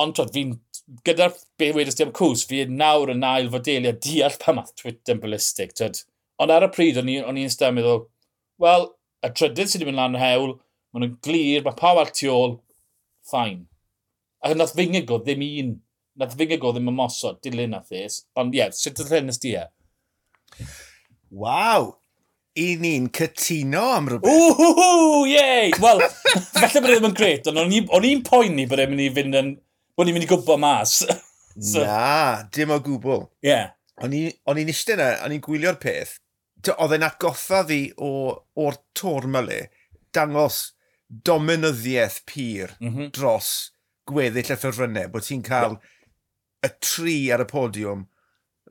Ond 0.00 0.16
twyd, 0.16 0.32
fi'n 0.32 0.54
gyda'r 1.04 1.34
be 1.60 1.70
wedys 1.76 1.98
ti 1.98 2.04
am 2.06 2.12
cws, 2.16 2.44
fi 2.48 2.62
nawr 2.70 3.12
yn 3.12 3.24
ail 3.26 3.50
fodeli 3.52 3.90
a 3.90 3.96
deall 4.06 4.36
pa 4.40 4.54
math 4.56 4.74
twit 4.80 5.12
yn 5.12 5.20
ballistig. 5.22 5.74
Twyd. 5.76 6.02
Ond 6.40 6.52
ar 6.52 6.68
y 6.68 6.70
pryd, 6.72 7.00
o'n 7.00 7.40
i'n 7.40 7.52
stem 7.52 7.76
meddwl, 7.78 8.04
wel, 8.62 8.88
y 9.24 9.32
trydydd 9.32 9.72
sydd 9.72 9.82
wedi 9.84 9.90
mynd 9.90 10.00
lan 10.00 10.16
yr 10.18 10.24
hewl, 10.24 10.54
maen 10.92 11.04
nhw'n 11.06 11.18
glir, 11.24 11.64
mae 11.64 11.76
pawb 11.76 12.00
wal 12.00 12.12
tu 12.16 12.30
ôl, 12.32 12.56
ffain. 13.28 13.64
A 14.44 14.52
nath 14.54 14.76
fingigo 14.76 15.20
ddim 15.20 15.44
un, 15.46 15.76
nath 16.20 16.36
fingigo 16.38 16.72
ddim 16.72 16.92
ymosod, 16.92 17.42
dilyn 17.44 17.72
nath 17.76 17.92
es. 17.96 18.22
Ond 18.38 18.56
ie, 18.56 18.62
yeah, 18.62 18.72
sut 18.72 18.96
ydych 18.96 19.12
llenys 19.12 19.40
di 19.42 19.56
e? 19.60 19.64
Waw! 21.44 21.90
i 22.56 22.66
ni'n 22.80 23.08
cytuno 23.14 23.84
am 23.96 24.10
rhywbeth. 24.10 24.58
Whoo, 24.58 25.24
yei! 25.28 25.72
Wel, 25.82 26.02
falle 26.60 26.82
bod 26.82 26.90
e 26.90 26.94
ddim 26.94 27.08
yn 27.10 27.16
gret, 27.16 27.48
ond 27.50 27.60
o'n 27.60 28.08
i'n 28.08 28.22
poeni 28.26 28.66
bod 28.68 28.82
e'n 28.82 28.92
mynd 28.92 29.04
i 29.04 29.08
fynd 29.16 29.40
yn... 29.40 29.50
bod 29.96 30.08
ni'n 30.08 30.16
mynd 30.16 30.26
i 30.26 30.30
gwybod 30.30 30.62
mas. 30.62 31.00
so, 31.72 31.82
Na, 31.84 32.46
dim 32.52 32.72
o 32.72 32.78
gwbl. 32.84 33.26
Ie. 33.44 33.50
Yeah. 33.52 33.74
O'n 34.04 34.12
i'n 34.60 34.72
eistedd 34.72 35.00
yna, 35.00 35.10
o'n 35.24 35.36
i'n 35.36 35.44
gwylio'r 35.44 35.78
peth. 35.80 36.16
Oedd 36.72 36.96
e'n 36.96 37.06
atgoffa 37.06 37.62
fi 37.68 37.80
o'r 38.02 38.80
tor 38.96 39.28
mylu 39.30 39.60
dangos 40.16 40.62
dominyddiaeth 41.06 42.22
pyr 42.26 42.72
mm 42.80 42.88
-hmm. 42.88 43.12
dros 43.14 43.50
gweddill 44.08 44.52
y 44.52 44.56
ffyrfynnau, 44.58 45.10
bod 45.12 45.26
ti'n 45.26 45.44
cael 45.46 45.76
y 46.64 46.72
tri 46.82 47.18
ar 47.34 47.44
y 47.44 47.48
podiwm 47.50 48.06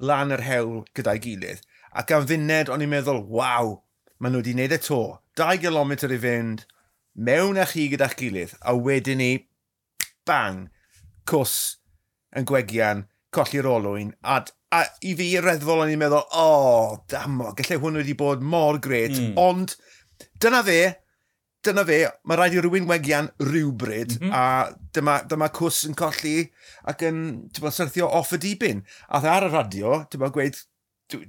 lan 0.10 0.34
yr 0.36 0.44
hewl 0.44 0.84
gyda'i 0.98 1.22
gilydd 1.24 1.64
ac 1.96 2.14
am 2.16 2.28
funed 2.30 2.72
o'n 2.72 2.84
i'n 2.84 2.92
meddwl, 2.92 3.24
waw, 3.32 3.76
maen 4.20 4.36
nhw 4.36 4.44
wedi 4.44 4.56
wneud 4.56 4.76
y 4.76 4.82
to. 4.84 5.02
2 5.40 5.60
km 5.64 5.94
i 5.96 6.20
fynd, 6.26 6.66
mewn 7.16 7.60
â 7.60 7.66
chi 7.72 7.88
gyda'ch 7.92 8.18
gilydd, 8.20 8.56
a 8.62 8.76
wedyn 8.76 9.22
ni, 9.22 9.32
bang, 10.28 10.66
cws 11.30 11.56
yn 12.36 12.48
gwegian, 12.48 13.06
colli'r 13.36 13.68
olwyn, 13.68 14.14
a, 14.24 14.42
a 14.76 14.84
i 15.04 15.16
fi 15.20 15.32
reddfol 15.44 15.84
o'n 15.84 15.94
i'n 15.94 16.02
meddwl, 16.02 16.24
o, 16.26 16.44
oh, 16.44 17.00
damo, 17.12 17.52
gallai 17.58 17.80
hwn 17.82 18.00
wedi 18.02 18.16
bod 18.20 18.44
mor 18.44 18.80
gret, 18.84 19.16
mm. 19.16 19.34
ond 19.40 19.76
dyna 20.44 20.62
fe, 20.68 20.80
dyna 21.66 21.86
fe, 21.88 22.02
mae 22.28 22.40
rhaid 22.40 22.56
i 22.56 22.62
rhywun 22.62 22.88
wegian 22.90 23.32
rhywbryd, 23.42 24.18
mm 24.20 24.28
-hmm. 24.28 24.36
a 24.36 24.92
dyma, 24.96 25.18
dyma 25.30 25.50
cws 25.56 25.84
yn 25.90 25.98
colli 25.98 26.38
ac 26.92 27.04
yn 27.08 27.20
tyma, 27.56 27.72
syrthio 27.74 28.10
off 28.20 28.36
y 28.36 28.42
dibyn. 28.42 28.84
A 29.10 29.24
dda 29.24 29.32
e 29.32 29.36
ar 29.40 29.48
y 29.48 29.52
radio, 29.54 29.98
dyma 30.14 30.30
gweud, 30.36 30.60
dwi, 31.12 31.26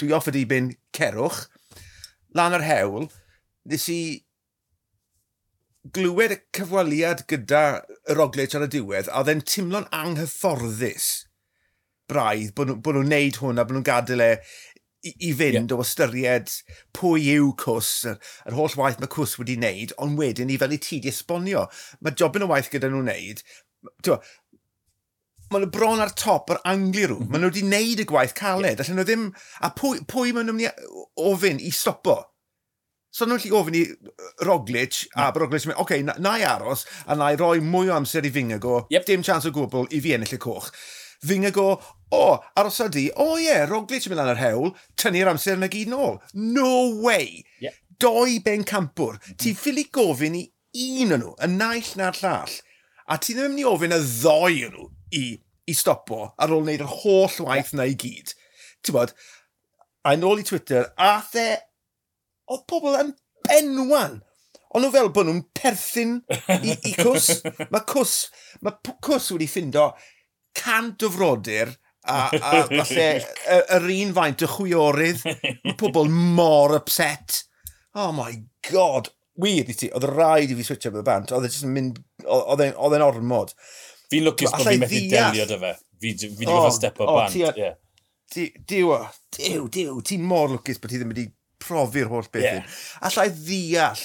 dwi 0.00 0.12
off 0.16 0.28
y 0.30 0.34
dibyn 0.34 0.72
cerwch, 0.96 1.44
lan 2.36 2.56
yr 2.56 2.66
hewl, 2.66 3.08
nes 3.70 3.86
i 3.92 4.00
glywed 5.96 6.34
y 6.34 6.38
cyfweliad 6.56 7.24
gyda 7.30 7.64
y 8.08 8.16
rogleit 8.16 8.56
ar 8.56 8.66
y 8.66 8.70
diwedd, 8.74 9.08
a 9.08 9.22
oedd 9.22 9.32
e'n 9.32 9.44
teimlo'n 9.48 9.88
anghyfforddus 9.96 11.10
braidd 12.10 12.52
bod 12.56 12.72
nhw'n 12.72 12.82
nhw 12.84 13.06
wneud 13.06 13.38
hwn 13.40 13.60
a 13.60 13.64
bod 13.64 13.76
nhw'n 13.76 13.86
gadael 13.86 14.24
e 14.24 14.30
i, 15.06 15.12
i 15.28 15.30
fynd 15.36 15.56
yeah. 15.56 15.78
o 15.78 15.84
ystyried 15.84 16.52
pwy 16.96 17.30
yw 17.36 17.52
cws, 17.60 17.92
yr 18.10 18.18
yr 18.50 18.58
holl 18.58 18.76
waith 18.80 19.00
mae 19.00 19.12
cws 19.14 19.38
wedi 19.40 19.56
wneud, 19.56 19.94
ond 20.04 20.20
wedyn 20.20 20.52
i 20.52 20.58
fel 20.60 20.76
i 20.76 20.80
ti 20.82 21.00
di 21.00 21.12
esbonio. 21.12 21.64
Mae 22.04 22.16
jobyn 22.20 22.44
y 22.44 22.50
waith 22.50 22.70
gyda 22.72 22.90
nhw'n 22.90 23.08
wneud, 23.08 23.44
maen 25.50 25.66
nhw 25.66 25.72
bron 25.74 26.02
ar 26.02 26.14
top 26.14 26.50
o'r 26.54 26.62
angli 26.64 27.06
rhyw. 27.06 27.18
Mm 27.18 27.26
-hmm. 27.26 27.30
Maen 27.30 27.42
nhw 27.42 27.50
mhm. 27.50 27.54
wedi 27.54 27.66
wneud 27.66 28.02
y 28.04 28.08
gwaith 28.08 28.34
caled. 28.38 28.66
Yeah. 28.66 28.80
Allen 28.84 29.00
nhw 29.00 29.06
ddim... 29.08 29.30
A 29.60 29.70
pwy, 29.74 30.02
pwy 30.06 30.34
maen 30.34 30.50
nhw'n 30.50 30.68
ofyn 31.30 31.60
i 31.60 31.72
stopo? 31.74 32.18
So 33.10 33.26
nhw'n 33.26 33.42
lli 33.42 33.50
ofyn 33.58 33.74
i 33.74 33.84
Roglic, 34.46 35.00
mm. 35.08 35.18
a 35.18 35.30
Roglic, 35.34 35.64
oce, 35.66 35.76
okay, 35.82 36.02
na, 36.06 36.14
na 36.22 36.36
i 36.38 36.44
aros, 36.46 36.84
a 37.10 37.16
na 37.18 37.32
i 37.34 37.38
roi 37.38 37.58
mwy 37.58 37.90
o 37.90 37.96
amser 37.96 38.26
i 38.26 38.30
Fingago, 38.30 38.84
yep. 38.94 39.06
dim 39.06 39.24
chance 39.26 39.48
o 39.48 39.54
gwbl 39.54 39.88
i 39.90 39.98
fi 40.00 40.14
ennill 40.14 40.36
y 40.36 40.38
coch. 40.38 40.68
Fingago, 41.26 41.72
o, 41.74 42.20
oh, 42.20 42.36
aros 42.54 42.78
arosa 42.78 42.86
di, 42.94 43.08
o 43.10 43.32
oh, 43.32 43.40
ie, 43.40 43.48
yeah, 43.48 43.66
Roglic 43.66 44.06
yn 44.06 44.14
mynd 44.14 44.22
lan 44.22 44.30
yr 44.36 44.42
hewl, 44.44 44.70
tynnu'r 44.94 45.32
amser 45.32 45.58
yna 45.58 45.70
gyd 45.72 45.90
nôl. 45.90 46.20
No 46.38 46.70
way! 47.02 47.42
Yep. 47.64 47.82
Doi 48.00 48.38
ben 48.46 48.62
campwr. 48.64 49.18
Mm 49.18 49.26
-hmm. 49.26 49.40
Ti'n 49.42 49.58
ffili 49.58 49.88
gofyn 49.90 50.38
i 50.38 50.46
un 51.02 51.18
o'n 51.18 51.24
nhw, 51.24 51.34
y 51.34 51.50
naill 51.50 51.92
na'r 51.98 52.22
llall, 52.22 52.56
a 53.10 53.18
ti 53.18 53.34
ddim 53.34 53.50
yn 53.50 53.58
mynd 53.58 53.64
i 53.66 53.68
ofyn 53.74 53.98
y 53.98 54.02
ddoi 54.06 54.64
o'n 54.68 54.78
nhw 54.78 54.88
i, 55.16 55.24
i 55.66 55.76
stopo 55.76 56.30
ar 56.38 56.54
ôl 56.54 56.64
wneud 56.64 56.84
yr 56.84 56.96
holl 57.02 57.36
waith 57.46 57.74
yna 57.74 57.88
i 57.90 57.96
gyd. 57.98 58.34
Ti'n 58.84 58.96
bod, 58.96 59.14
a 60.06 60.16
nôl 60.16 60.40
i 60.40 60.46
Twitter, 60.46 60.88
a 60.96 61.18
the, 61.32 61.48
oedd 62.50 62.66
pobl 62.70 62.98
yn 63.00 63.14
benwan. 63.46 64.20
Ond 64.70 64.84
nhw 64.84 64.92
fel 64.94 65.10
bod 65.14 65.26
nhw'n 65.26 65.44
perthyn 65.56 66.18
i, 66.30 66.74
i 66.74 66.94
cws. 66.94 67.40
Mae 67.72 67.84
cws, 67.90 68.16
mae 68.62 68.76
cws 69.02 69.30
wedi 69.34 69.48
ffindo 69.50 69.88
cant 70.56 71.02
o 71.06 71.10
frodyr 71.10 71.72
a, 72.06 72.28
a 72.30 72.62
falle 72.68 73.08
yr 73.76 73.88
un 73.96 74.14
faint 74.16 74.44
y 74.46 74.50
chwiorydd. 74.50 75.24
Mae 75.66 75.76
pobl 75.80 76.10
mor 76.10 76.76
upset. 76.78 77.42
Oh 77.98 78.12
my 78.14 78.32
god. 78.70 79.10
Wir 79.40 79.68
i 79.72 79.74
ti, 79.74 79.88
oedd 79.96 80.04
rhaid 80.10 80.52
i 80.52 80.56
fi 80.58 80.66
switch 80.66 80.86
up 80.90 80.98
y 81.00 81.04
band. 81.06 81.30
E 81.32 81.36
oedd 81.38 81.48
e'n 81.50 81.74
mynd, 81.74 82.00
oedd 82.28 82.62
e'n 82.66 83.06
ormod. 83.06 83.54
Fi'n 84.10 84.26
lwcus 84.26 84.54
bod 84.54 84.66
fi'n 84.66 84.82
methu 84.82 85.02
delio 85.10 85.46
dy 85.46 85.58
fe. 85.60 85.74
Fi 86.00 86.14
wedi 86.24 86.48
fod 86.48 86.74
step 86.74 87.00
o 87.02 87.10
bant. 87.14 87.36
Yeah. 87.36 87.76
Diw, 88.30 88.96
diw, 89.36 89.68
diw, 89.74 90.00
ti'n 90.06 90.24
mor 90.26 90.50
lwcus 90.54 90.80
bod 90.82 90.92
ti 90.92 90.98
ddim 91.00 91.12
wedi 91.14 91.28
profi'r 91.62 92.10
holl 92.10 92.28
beth. 92.32 92.46
Yeah. 92.46 92.80
Allai 93.06 93.28
ddeall, 93.36 94.02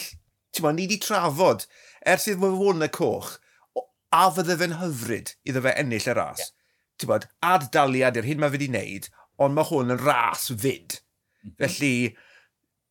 ti'n 0.54 0.66
ma, 0.66 0.74
ni 0.76 0.86
wedi 0.88 1.00
trafod, 1.02 1.66
ers 2.06 2.28
idd 2.32 2.42
mae 2.42 2.54
fod 2.58 2.80
yn 2.80 2.88
y 2.88 2.92
coch, 2.94 3.36
a 4.16 4.28
fydde 4.34 4.58
fe'n 4.62 4.78
hyfryd 4.82 5.34
iddo 5.48 5.64
fe 5.66 5.74
ennill 5.82 6.12
y 6.12 6.18
ras. 6.18 6.44
Yeah. 6.44 6.54
Ti'n 7.02 7.12
bod, 7.12 7.28
ad-daliad 7.54 8.20
i'r 8.20 8.30
hyn 8.30 8.42
mae 8.42 8.54
fe 8.54 8.60
wedi 8.60 8.70
wneud, 8.72 9.10
ond 9.42 9.58
mae 9.58 9.70
hwn 9.72 9.96
yn 9.96 10.04
ras 10.04 10.48
fyd. 10.52 11.00
Mm 11.00 11.50
-hmm. 11.50 11.58
Felly, 11.64 11.96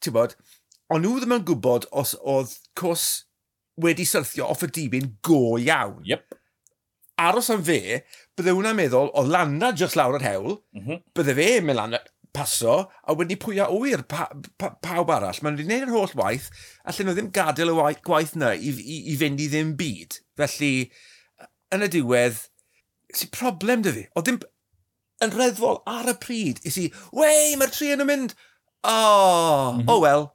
ti'n 0.02 0.16
bod, 0.16 0.35
ond 0.92 1.06
nhw 1.06 1.21
ddim 1.21 1.37
yn 1.38 1.47
gwybod 1.49 1.88
os 1.92 2.16
oedd 2.21 2.56
cws 2.78 3.06
wedi 3.80 4.06
syrthio 4.06 4.50
off 4.52 4.64
y 4.66 4.71
dibyn 4.71 5.14
go 5.25 5.56
iawn. 5.59 6.02
Yep 6.09 6.40
aros 7.21 7.50
am 7.54 7.62
fe, 7.64 8.02
bydde 8.37 8.54
hwnna'n 8.56 8.78
meddwl, 8.78 9.12
oedd 9.14 9.30
Landa 9.30 9.71
just 9.76 9.99
lawr 9.99 10.18
yr 10.18 10.26
hewl, 10.26 10.59
mm 10.75 10.85
-hmm. 10.85 11.02
bydde 11.16 11.37
fe 11.38 11.49
yn 11.59 11.68
mynd 11.68 11.80
lan 11.80 11.97
paso, 12.35 12.80
a 13.06 13.14
wedi 13.14 13.37
pwy 13.38 13.61
a 13.62 13.68
wyr 13.71 14.02
pa, 14.11 14.26
pa, 14.59 14.73
pawb 14.83 15.12
arall. 15.14 15.38
Maen 15.42 15.54
wedi 15.54 15.68
gwneud 15.68 15.87
yr 15.87 15.94
holl 15.94 16.16
waith, 16.18 16.49
allan 16.83 17.09
nhw 17.09 17.14
ddim 17.16 17.30
gadael 17.35 17.71
y 17.71 17.76
waith, 17.78 18.02
gwaith 18.06 18.35
na 18.40 18.50
i, 18.54 18.73
i, 18.75 18.97
i 19.12 19.18
fynd 19.21 19.42
i 19.42 19.47
ddim 19.52 19.76
byd. 19.78 20.18
Felly, 20.40 20.73
yn 21.75 21.87
y 21.87 21.90
diwedd, 21.94 22.40
sy'n 23.14 23.30
problem 23.35 23.85
dy 23.87 23.94
fi. 23.94 24.04
O 24.18 24.25
ddim 24.25 24.40
yn 25.23 25.35
reddfol 25.37 25.78
ar 25.90 26.11
y 26.11 26.16
pryd, 26.25 26.59
is 26.66 26.80
i, 26.83 26.88
wei, 27.14 27.54
mae'r 27.61 27.75
tri 27.75 27.92
yn 27.94 28.02
mynd. 28.09 28.35
Oh, 28.83 29.76
mm 29.76 29.85
-hmm. 29.85 29.92
oh 29.94 30.00
well. 30.02 30.33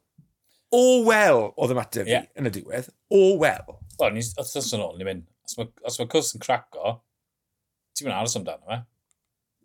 O 0.70 0.80
mhm. 0.80 1.02
oh, 1.02 1.06
well, 1.10 1.44
oedd 1.58 1.74
ymateb 1.74 2.08
fi 2.08 2.16
yeah. 2.16 2.32
yn 2.40 2.48
y 2.48 2.54
diwedd. 2.54 2.92
O 3.10 3.20
oh, 3.20 3.36
well. 3.42 3.80
Wel, 4.00 4.16
ni 4.16 4.24
wrthnos 4.24 4.72
yn 4.78 4.86
ôl, 4.86 4.96
ni'n 4.96 5.08
mynd, 5.10 5.28
os 5.50 5.58
mae, 5.58 5.74
os 5.90 6.00
mae 6.00 6.10
cws 6.14 6.36
yn 6.38 6.44
craco, 6.44 6.96
ti'n 7.98 8.08
mynd 8.08 8.18
aros 8.20 8.38
amdano 8.40 8.70
fe. 8.70 8.80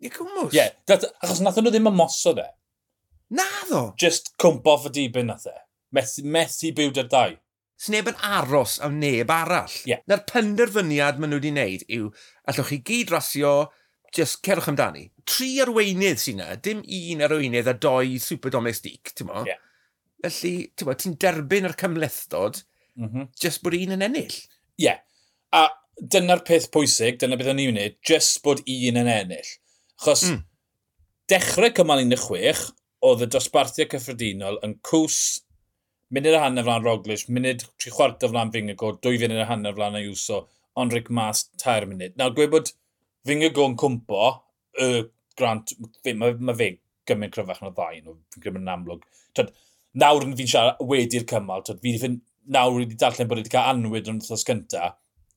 Ie, 0.03 0.11
cwmws. 0.11 0.51
Ie, 0.53 0.59
yeah, 0.59 1.07
achos 1.23 1.41
nath 1.43 1.61
nhw 1.61 1.71
ddim 1.73 1.91
ymosod 1.91 2.41
e. 2.43 2.49
Na 3.35 3.45
ddo. 3.69 3.87
Just 4.01 4.33
cwmp 4.41 4.67
off 4.69 4.89
y 4.89 4.93
dibyn 4.97 5.29
nath 5.31 5.47
e. 5.49 5.55
Methu, 5.95 6.25
methu 6.27 6.73
byw 6.75 6.93
dy'r 6.95 7.09
dau. 7.11 7.37
Sneb 7.85 8.09
yn 8.11 8.19
aros 8.23 8.77
am 8.83 8.99
neb 9.01 9.31
arall. 9.31 9.73
Yeah. 9.87 10.03
Na'r 10.09 10.23
penderfyniad 10.29 11.19
maen 11.19 11.33
nhw 11.33 11.41
wedi 11.41 11.51
wneud 11.53 11.85
yw, 11.91 12.11
allwch 12.49 12.71
chi 12.71 12.79
gyd 12.87 13.11
rasio, 13.11 13.55
just 14.15 14.41
cerwch 14.47 14.69
amdani. 14.71 15.09
Tri 15.27 15.49
arweinydd 15.63 16.21
sy'n 16.21 16.39
yna, 16.39 16.59
dim 16.63 16.83
un 16.83 17.25
arweinydd 17.27 17.71
a 17.71 17.75
doi 17.75 18.15
super 18.23 18.53
domestic, 18.53 19.11
ti'n 19.15 19.29
mo? 19.31 19.43
Yeah. 19.47 19.59
Felly, 20.23 20.53
ti'n 20.77 20.95
ti'n 21.01 21.17
derbyn 21.21 21.67
yr 21.67 21.75
cymlethdod, 21.79 22.61
mm 22.95 23.09
-hmm. 23.09 23.27
just 23.39 23.63
bod 23.63 23.75
un 23.77 23.97
yn 23.97 24.07
ennill. 24.07 24.39
Ie, 24.79 24.87
yeah. 24.87 25.03
A 25.55 25.63
dyna'r 26.13 26.43
peth 26.47 26.67
pwysig, 26.73 27.19
dyna 27.21 27.37
beth 27.39 27.53
o'n 27.53 27.61
i'n 27.63 27.71
wneud, 27.73 27.97
just 28.05 28.41
bod 28.43 28.61
un 28.61 28.99
yn 29.01 29.11
ennill. 29.11 29.51
Achos 30.01 30.25
mm. 30.27 30.41
dechrau 31.31 31.71
cymal 31.77 32.03
16, 32.03 32.73
oedd 33.05 33.23
y 33.25 33.29
dosbarthiau 33.31 33.89
cyffredinol 33.91 34.59
yn 34.65 34.75
cws 34.85 35.19
munud 36.15 36.35
a 36.37 36.41
hanner 36.43 36.65
flan 36.65 36.85
Roglic, 36.85 37.25
munud 37.33 37.63
tri 37.81 37.91
chwart 37.93 38.23
o 38.25 38.29
flan 38.31 38.51
Fingago, 38.53 38.93
dwy 39.03 39.19
funud 39.21 39.41
a 39.41 39.47
hanner 39.49 39.75
flan 39.77 39.97
Ayuso, 39.99 40.43
ond 40.79 40.93
Rick 40.93 41.11
Mas, 41.13 41.45
tair 41.61 41.87
munud. 41.89 42.15
Nawr, 42.19 42.35
gwe 42.37 42.49
bod 42.51 42.71
Fingago 43.27 43.67
yn 43.69 43.77
cwmpo, 43.79 44.31
y 44.81 45.05
Grant, 45.35 45.73
mae 46.07 46.35
ma, 46.39 46.53
fe 46.55 46.69
gymryd 47.09 47.33
cryfach 47.35 47.61
na 47.61 47.71
ddau, 47.75 47.97
nhw, 47.99 48.13
fi'n 48.33 48.43
gymryd 48.45 48.63
yn 48.63 48.71
amlwg. 48.71 49.01
Tad, 49.35 49.49
nawr 49.99 50.23
fi'n 50.27 50.51
siarad 50.51 50.79
wedi'r 50.91 51.25
cymal, 51.29 51.65
tad, 51.67 51.81
fi, 51.83 52.13
nawr 52.55 52.77
wedi 52.77 52.95
darllen 53.01 53.27
bod 53.27 53.41
wedi 53.41 53.51
cael 53.51 53.73
anwyd 53.73 54.07
yn 54.11 54.21
wythnos 54.21 54.45
gyntaf, 54.47 54.95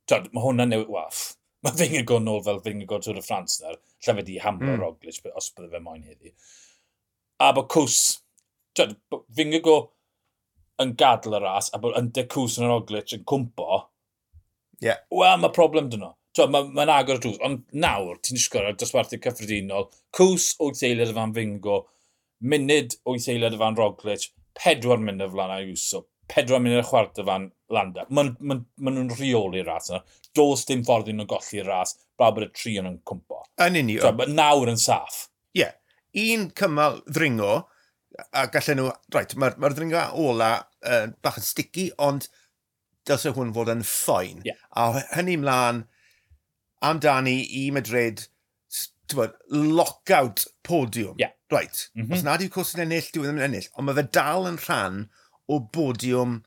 Tad, 0.09 0.31
mae 0.33 0.45
hwnna 0.45 0.65
newid 0.69 0.89
waff. 0.93 1.35
Mae 1.67 1.75
Fingar 1.75 2.05
go 2.07 2.21
nôl 2.23 2.41
fel 2.47 2.61
Fingar 2.65 2.89
go 2.89 3.01
Tŵr 3.03 3.19
y 3.19 3.23
Ffrans 3.25 3.59
nawr. 3.65 3.79
Lle 4.07 4.15
fe 4.15 4.25
di 4.25 4.39
hamlo 4.41 4.71
mm. 4.71 4.81
Roglic, 4.81 5.19
os 5.37 5.51
bydde 5.57 5.73
fe 5.73 5.81
moyn 5.85 6.05
heddi. 6.07 6.33
A 7.43 7.53
bod 7.57 7.69
Cws... 7.75 7.99
Tad, 8.79 8.95
Fingar 9.35 9.65
go 9.67 9.79
yn 10.79 10.95
gadl 10.99 11.35
y 11.35 11.41
ras, 11.43 11.73
a 11.75 11.81
bod 11.83 11.97
yndau 11.99 12.29
Cws 12.31 12.61
yn 12.63 12.71
Roglic 12.71 13.17
yn 13.17 13.27
cwmpo. 13.29 13.83
Yeah. 14.85 15.03
Wel, 15.11 15.43
mae 15.43 15.55
problem 15.55 15.91
dyn 15.91 16.05
nhw. 16.05 16.15
Mae'n 16.39 16.53
ma, 16.55 16.87
ma 16.87 17.01
agor 17.01 17.19
y 17.19 17.25
drws. 17.25 17.41
Ond 17.43 17.65
nawr, 17.75 18.21
ti'n 18.23 18.39
sgwr 18.39 18.69
ar 18.69 18.77
dosbarthu 18.79 19.19
cyffredinol, 19.25 19.89
Cws 20.15 20.53
o 20.63 20.71
Teiled 20.79 21.11
y 21.11 21.17
Fan 21.17 21.35
Fingo, 21.35 21.81
munud 22.47 22.95
o 23.03 23.17
Teiled 23.19 23.57
y 23.57 23.59
Fan 23.59 23.81
Roglic, 23.81 24.29
pedwar 24.55 25.03
munud 25.03 25.35
flan 25.35 25.57
a 25.57 25.59
Iwsop 25.65 26.07
pedwar 26.29 26.61
munud 26.63 26.81
y 26.81 26.85
chwart 26.85 27.13
chwarter 27.15 27.27
fan 27.29 27.49
Landa. 27.73 28.07
Maen 28.09 28.35
ma, 28.41 28.59
ma 28.81 28.93
nhw'n 28.93 29.13
rheoli'r 29.17 29.69
ras 29.69 29.91
yna. 29.93 30.03
Does 30.37 30.65
dim 30.69 30.85
ffordd 30.87 31.11
i 31.11 31.17
nhw'n 31.17 31.29
golli'r 31.29 31.69
ras, 31.69 31.97
bra 32.19 32.31
bod 32.35 32.49
y 32.49 32.51
tri 32.55 32.77
yn 32.81 32.89
nhw'n 32.89 33.03
cwmpo. 33.09 33.43
Yn 33.65 33.81
union. 33.83 34.05
So, 34.05 34.13
but 34.17 34.33
nawr 34.33 34.71
yn 34.73 34.81
saff. 34.81 35.27
Ie. 35.57 35.65
Yeah. 35.65 35.77
Un 36.19 36.49
cymal 36.57 37.03
ddringo, 37.09 37.53
a 38.33 38.47
gallen 38.53 38.83
nhw... 38.83 38.93
Right, 39.15 39.37
mae'r 39.39 39.59
ma 39.61 39.73
ddringo 39.73 40.05
ola 40.25 40.53
uh, 40.59 41.07
bach 41.25 41.39
yn 41.41 41.47
sticky, 41.47 41.89
ond 42.05 42.31
dylse 43.09 43.35
hwn 43.37 43.53
fod 43.57 43.73
yn 43.73 43.85
ffoen. 43.87 44.43
Yeah. 44.49 44.61
A 44.73 45.05
hynny 45.15 45.39
mlaen 45.41 45.85
amdani 46.85 47.41
i 47.61 47.69
Madrid, 47.75 48.27
bod, 49.15 49.37
lockout 49.53 50.47
podiwm. 50.65 51.17
Yeah. 51.21 51.33
Right. 51.53 51.89
Mm 51.95 52.07
-hmm. 52.07 52.17
Os 52.17 52.25
nad 52.25 52.45
yw 52.45 52.53
cwrs 52.53 52.75
yn 52.77 52.85
ennill, 52.85 53.09
dwi'n 53.13 53.31
ddim 53.31 53.41
yn 53.41 53.47
ennill, 53.47 53.71
ond 53.77 53.89
mae 53.89 53.97
fe 53.97 54.05
dal 54.13 54.49
yn 54.51 54.61
rhan 54.67 55.07
o 55.49 55.61
bodiwm 55.75 56.39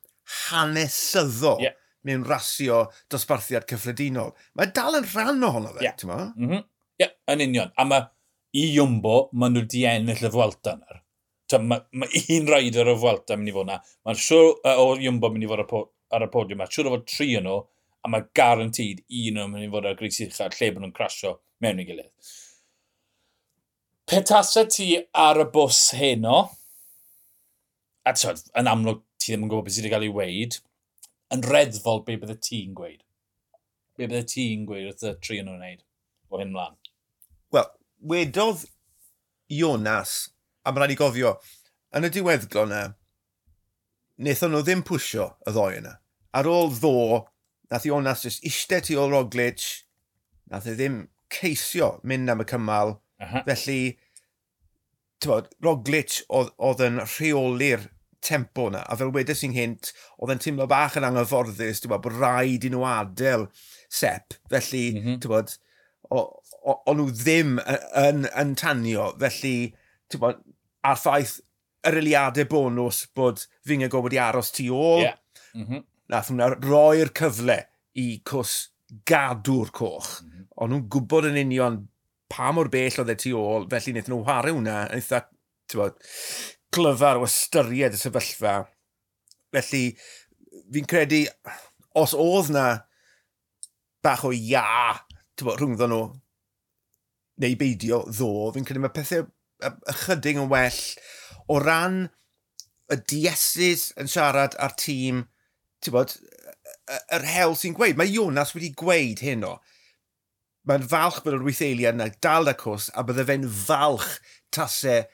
hanesyddol 0.50 1.62
yeah. 1.64 1.78
mewn 2.08 2.24
rasio 2.28 2.86
dosbarthiad 3.12 3.68
cyffredinol. 3.70 4.34
Mae 4.58 4.72
dal 4.76 5.00
yn 5.00 5.08
rhan 5.12 5.46
ohono 5.48 5.74
fe, 5.76 5.86
yeah. 5.86 5.98
ti'n 5.98 6.12
ma? 6.12 6.20
Mm 6.36 6.50
-hmm. 6.50 6.66
yeah, 7.02 7.14
yn 7.34 7.46
union. 7.48 7.74
A 7.78 7.86
mae 7.88 8.08
i 8.58 8.68
Iwmbo, 8.76 9.16
maen 9.34 9.56
nhw 9.56 9.66
di 9.72 9.86
ennill 9.88 10.28
y 10.28 10.32
fwelta 10.32 10.76
yna. 10.78 11.02
Mae 11.52 11.82
ma 12.00 12.08
un 12.08 12.48
raider 12.48 12.88
o 12.88 12.96
fwelta 13.00 13.36
mynd 13.38 13.52
i 13.52 13.56
fod 13.56 13.68
yna. 13.68 13.82
Mae'n 14.08 14.24
siŵr 14.28 14.48
uh, 14.54 14.78
o 14.80 14.96
Iwmbo 15.00 15.32
mynd 15.34 15.48
i 15.48 15.52
fod 15.52 15.66
ar 16.16 16.26
y 16.26 16.30
podiwm. 16.32 16.62
Mae'n 16.62 16.74
siŵr 16.76 16.90
o 16.90 16.96
fod 16.96 17.08
tri 17.12 17.34
yn 17.40 17.48
nhw, 17.48 17.58
a 18.02 18.12
mae 18.12 18.28
garantid 18.38 19.04
un 19.24 19.42
o'n 19.44 19.52
mynd 19.54 19.68
i 19.68 19.72
fod 19.72 19.90
ar 19.90 19.98
gris 20.00 20.22
uchel, 20.26 20.56
lle 20.56 20.72
bod 20.72 20.86
nhw'n 20.86 20.96
crasio 20.96 21.36
mewn 21.64 21.84
i 21.84 21.88
gilydd. 21.88 22.32
Petasau 24.12 24.68
ti 24.68 24.90
ar 25.16 25.40
y 25.40 25.48
bws 25.54 25.84
heno, 26.00 26.42
a 28.06 28.14
tywed, 28.18 28.44
yn 28.58 28.70
amlwg 28.72 29.02
ti 29.22 29.32
ddim 29.32 29.46
yn 29.46 29.52
gwybod 29.52 29.68
beth 29.68 29.78
sydd 29.78 29.86
wedi 29.86 29.94
cael 29.94 30.06
ei 30.08 30.14
weid, 30.16 30.58
yn 31.34 31.46
reddfol 31.46 32.04
be 32.08 32.18
bydde 32.22 32.38
ti'n 32.48 32.76
gweud? 32.78 33.02
Be 33.98 34.08
bydde 34.08 34.24
ti'n 34.32 34.66
gweud 34.70 34.88
wrth 34.90 35.08
y 35.08 35.14
tri 35.22 35.42
yn 35.42 35.50
nhw'n 35.50 35.62
wneud 35.62 35.84
o 36.32 36.42
hyn 36.42 36.54
mlaen? 36.56 36.78
Wel, 37.54 37.70
wedodd 38.14 38.66
Jonas, 39.52 40.16
a 40.64 40.72
mae'n 40.72 40.86
rhaid 40.86 40.96
i 40.96 41.00
gofio, 41.00 41.36
yn 41.98 42.08
y 42.08 42.12
diweddglo 42.14 42.66
na, 42.72 42.82
wnaethon 44.22 44.56
nhw 44.56 44.64
ddim 44.66 44.84
pwysio 44.88 45.32
y 45.46 45.54
ddoi 45.54 45.80
yna. 45.82 45.96
Ar 46.38 46.48
ôl 46.50 46.72
ddo, 46.74 47.24
nath 47.72 47.88
Jonas 47.88 48.26
just 48.26 48.46
eistedd 48.48 48.88
tu 48.88 48.98
ôl 49.02 49.12
Roglic, 49.14 49.66
nath 50.52 50.70
e 50.70 50.76
ddim 50.78 51.04
ceisio 51.32 51.98
mynd 52.08 52.32
am 52.32 52.44
y 52.44 52.48
cymal, 52.48 52.98
uh 53.22 53.28
-huh. 53.28 53.44
felly 53.48 53.98
bod, 55.30 55.50
Roglic 55.64 56.22
oedd 56.32 56.86
yn 56.86 57.02
rheoli'r 57.04 57.90
tempo 58.22 58.70
na, 58.70 58.84
a 58.86 58.98
fel 58.98 59.12
wedes 59.14 59.42
i'n 59.46 59.56
hynt, 59.56 59.92
oedd 60.22 60.36
yn 60.36 60.42
teimlo 60.42 60.68
bach 60.70 60.98
yn 61.00 61.08
anghyfforddus, 61.08 61.82
ti'n 61.82 61.92
bod, 61.92 62.04
bod 62.06 62.18
rhaid 62.20 62.66
i 62.68 62.72
nhw 62.72 62.86
adael 62.88 63.48
sep, 63.90 64.38
felly, 64.52 64.86
mm 64.96 65.06
-hmm. 65.06 65.22
bod, 65.30 65.56
o'n 66.14 67.00
nhw 67.00 67.08
ddim 67.18 67.56
yn, 67.64 67.80
yn 68.04 68.28
yn 68.44 68.58
tanio, 68.62 69.12
felly, 69.22 69.56
ti'n 70.12 70.22
bod, 70.24 70.44
a'r 70.86 71.00
ffaith 71.02 71.40
yr 71.88 71.98
eiliadau 72.02 72.48
bonus 72.50 73.06
bod 73.18 73.46
Fingago 73.66 74.04
wedi 74.06 74.20
aros 74.22 74.52
tu 74.54 74.68
ôl, 74.70 75.08
yeah. 75.08 75.18
mm 75.56 75.66
-hmm. 75.66 75.88
nath 76.14 76.30
hwnna 76.30 76.52
roi'r 76.62 77.14
cyfle 77.18 77.58
i 77.98 78.08
cws 78.28 78.54
gadw'r 79.08 79.72
coch. 79.74 80.20
Mm 80.22 80.30
-hmm. 80.30 80.48
O'n 80.62 80.74
nhw'n 80.74 80.88
gwybod 80.94 81.30
yn 81.32 81.42
union 81.42 81.82
pa 82.32 82.52
mor 82.56 82.70
bell 82.72 83.02
oedd 83.04 83.12
e 83.12 83.18
tu 83.20 83.34
ôl, 83.38 83.68
felly 83.72 83.96
wnaethon 83.96 84.16
nhw 84.16 84.24
wario 84.28 84.56
hwnna 84.58 84.78
yn 84.88 84.98
eitha, 85.00 85.26
bod, 85.76 86.00
glyfar 86.76 87.20
o 87.20 87.28
ystyried 87.28 87.98
y 87.98 88.00
sefyllfa. 88.00 88.56
Felly, 89.56 89.84
fi'n 90.72 90.88
credu, 90.90 91.26
os 92.00 92.16
oedd 92.16 92.52
na 92.56 92.66
bach 94.04 94.24
o 94.28 94.32
ia, 94.36 94.64
bod, 95.42 95.60
rhwngddo 95.60 95.90
nhw, 95.92 96.02
neu 97.42 97.60
beidio 97.60 98.04
ddo, 98.08 98.32
fi'n 98.56 98.68
credu 98.68 98.84
mae 98.84 98.96
pethau 98.96 99.28
ychydig 99.92 100.40
yn 100.42 100.50
well 100.52 100.82
o 101.52 101.60
ran 101.62 102.06
y 102.92 102.98
diesus 103.10 103.90
yn 104.00 104.10
siarad 104.12 104.58
ar 104.62 104.76
tîm, 104.80 105.26
ti'n 105.82 105.96
bod, 105.96 106.16
yr 107.16 107.26
hel 107.28 107.56
sy'n 107.58 107.76
gweud. 107.78 107.98
Mae 108.00 108.12
Jonas 108.12 108.54
wedi 108.56 108.72
gweud 108.78 109.22
hyn 109.24 109.46
o 109.48 109.56
mae'n 110.70 110.86
falch 110.92 111.22
bod 111.26 111.38
yr 111.38 111.46
weitheliad 111.46 111.98
yna 111.98 112.10
dal 112.24 112.52
y 112.52 112.56
cws 112.60 112.90
a 112.98 113.04
bydde 113.08 113.28
fe'n 113.30 113.48
falch 113.50 114.18
tasau 114.54 115.06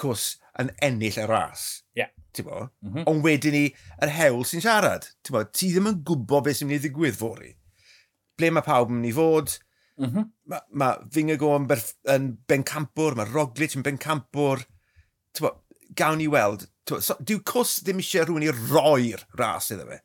cws 0.00 0.36
yn 0.62 0.72
ennill 0.84 1.20
y 1.20 1.26
ras. 1.28 1.66
Yeah. 1.96 2.12
Mm 2.36 2.92
-hmm. 2.92 3.04
Ond 3.08 3.24
wedyn 3.24 3.54
ni, 3.54 3.64
yr 4.04 4.12
hewl 4.12 4.42
sy'n 4.44 4.60
siarad. 4.60 5.08
Ti, 5.24 5.32
bo? 5.32 5.44
ti 5.44 5.70
ddim 5.72 5.88
yn 5.88 6.02
gwybod 6.04 6.44
beth 6.44 6.58
sy'n 6.58 6.68
mynd 6.68 6.82
i 6.82 6.88
ddigwydd 6.88 7.16
fori. 7.16 7.54
Ble 8.36 8.50
mae 8.52 8.64
pawb 8.66 8.92
yn 8.92 9.00
mynd 9.00 9.10
i 9.10 9.14
fod. 9.16 9.54
Mm 9.96 10.10
-hmm. 10.10 10.26
Mae 10.52 10.64
ma, 10.72 10.90
Fingago 11.12 11.54
yn, 11.56 11.68
berf, 11.70 11.94
yn 12.12 12.34
bencampwr, 12.48 13.16
mae 13.16 13.30
Roglic 13.30 13.76
yn 13.76 13.86
bencampwr. 13.86 14.66
Bo, 15.40 15.52
gawn 15.96 16.20
ni 16.20 16.28
weld. 16.28 16.68
Bo, 16.88 17.00
so, 17.00 17.16
dyw 17.20 17.40
cws 17.40 17.78
ddim 17.84 18.04
eisiau 18.04 18.26
rhywun 18.28 18.44
i 18.44 18.52
roi'r 18.52 19.24
ras 19.40 19.72
iddo 19.72 19.88
fe. 19.88 20.02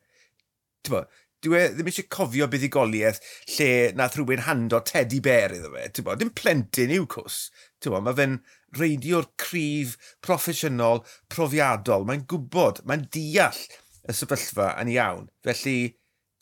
Bo, 0.88 1.04
dwi 1.42 1.58
e 1.58 1.68
ddim 1.74 1.90
eisiau 1.90 2.08
cofio 2.12 2.48
buddigoliaeth 2.50 3.20
lle 3.56 3.68
nath 3.98 4.18
rhywun 4.18 4.44
hando 4.46 4.80
teddy 4.88 5.20
bear 5.24 5.54
iddo 5.56 5.72
fe. 5.74 5.88
Bo, 6.06 6.16
dim 6.18 6.32
plentyn 6.38 6.94
i'w 6.94 7.08
cws. 7.14 7.38
Bo, 7.86 8.00
mae 8.00 8.18
fe'n 8.18 8.38
reidio'r 8.78 9.28
cryf, 9.42 9.96
proffesiynol, 10.24 11.02
profiadol. 11.32 12.06
Mae'n 12.08 12.24
gwybod, 12.30 12.82
mae'n 12.88 13.08
deall 13.14 13.60
y 14.08 14.16
sefyllfa 14.16 14.72
yn 14.82 14.94
iawn. 14.94 15.28
Felly, 15.46 15.76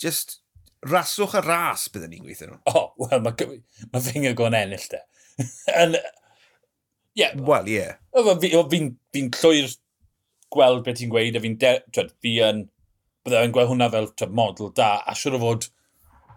just 0.00 0.38
raswch 0.86 1.36
y 1.36 1.44
ras 1.44 1.88
byddwn 1.92 2.14
ni'n 2.14 2.24
gweithio 2.24 2.52
nhw. 2.52 2.62
O, 2.70 2.72
oh, 2.78 2.88
wel, 3.04 3.24
mae 3.24 3.60
ma 3.92 4.02
finger 4.04 4.36
go'n 4.38 4.58
ennill 4.62 4.88
te. 4.92 5.04
Yeah, 7.18 7.32
wel, 7.34 7.66
ie. 7.66 7.72
Yeah. 7.74 7.96
Fi'n 8.14 8.38
fi, 8.38 8.50
fi, 8.70 8.78
fi 9.10 9.22
llwyr 9.42 9.72
gweld 10.54 10.84
beth 10.86 11.00
ti'n 11.00 11.10
gweud 11.10 11.36
a 11.36 11.42
fi'n... 11.42 11.56
Fi 12.22 12.34
yn 12.46 12.68
bydde 13.24 13.44
yn 13.46 13.54
gweld 13.54 13.70
hwnna 13.70 13.90
fel 13.92 14.08
twyd, 14.14 14.32
model 14.36 14.72
da, 14.76 14.90
a 15.04 15.14
siwr 15.18 15.36
o 15.36 15.42
fod 15.42 15.66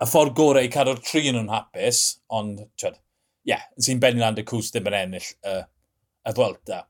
y 0.04 0.08
ffordd 0.10 0.36
gorau 0.38 0.66
i 0.66 0.72
cadw'r 0.72 1.02
tri 1.04 1.26
yn 1.30 1.38
nhw'n 1.38 1.52
hapus, 1.54 2.02
ond 2.34 2.64
ie, 2.64 2.94
yeah, 3.48 3.64
sy'n 3.80 4.02
benni 4.04 4.24
lan 4.24 4.40
y 4.40 4.46
cws 4.48 4.72
ddim 4.74 4.90
yn 4.92 4.98
ennill 5.00 5.30
y, 5.48 5.56
y 6.28 6.34
Fwelta. 6.36 6.84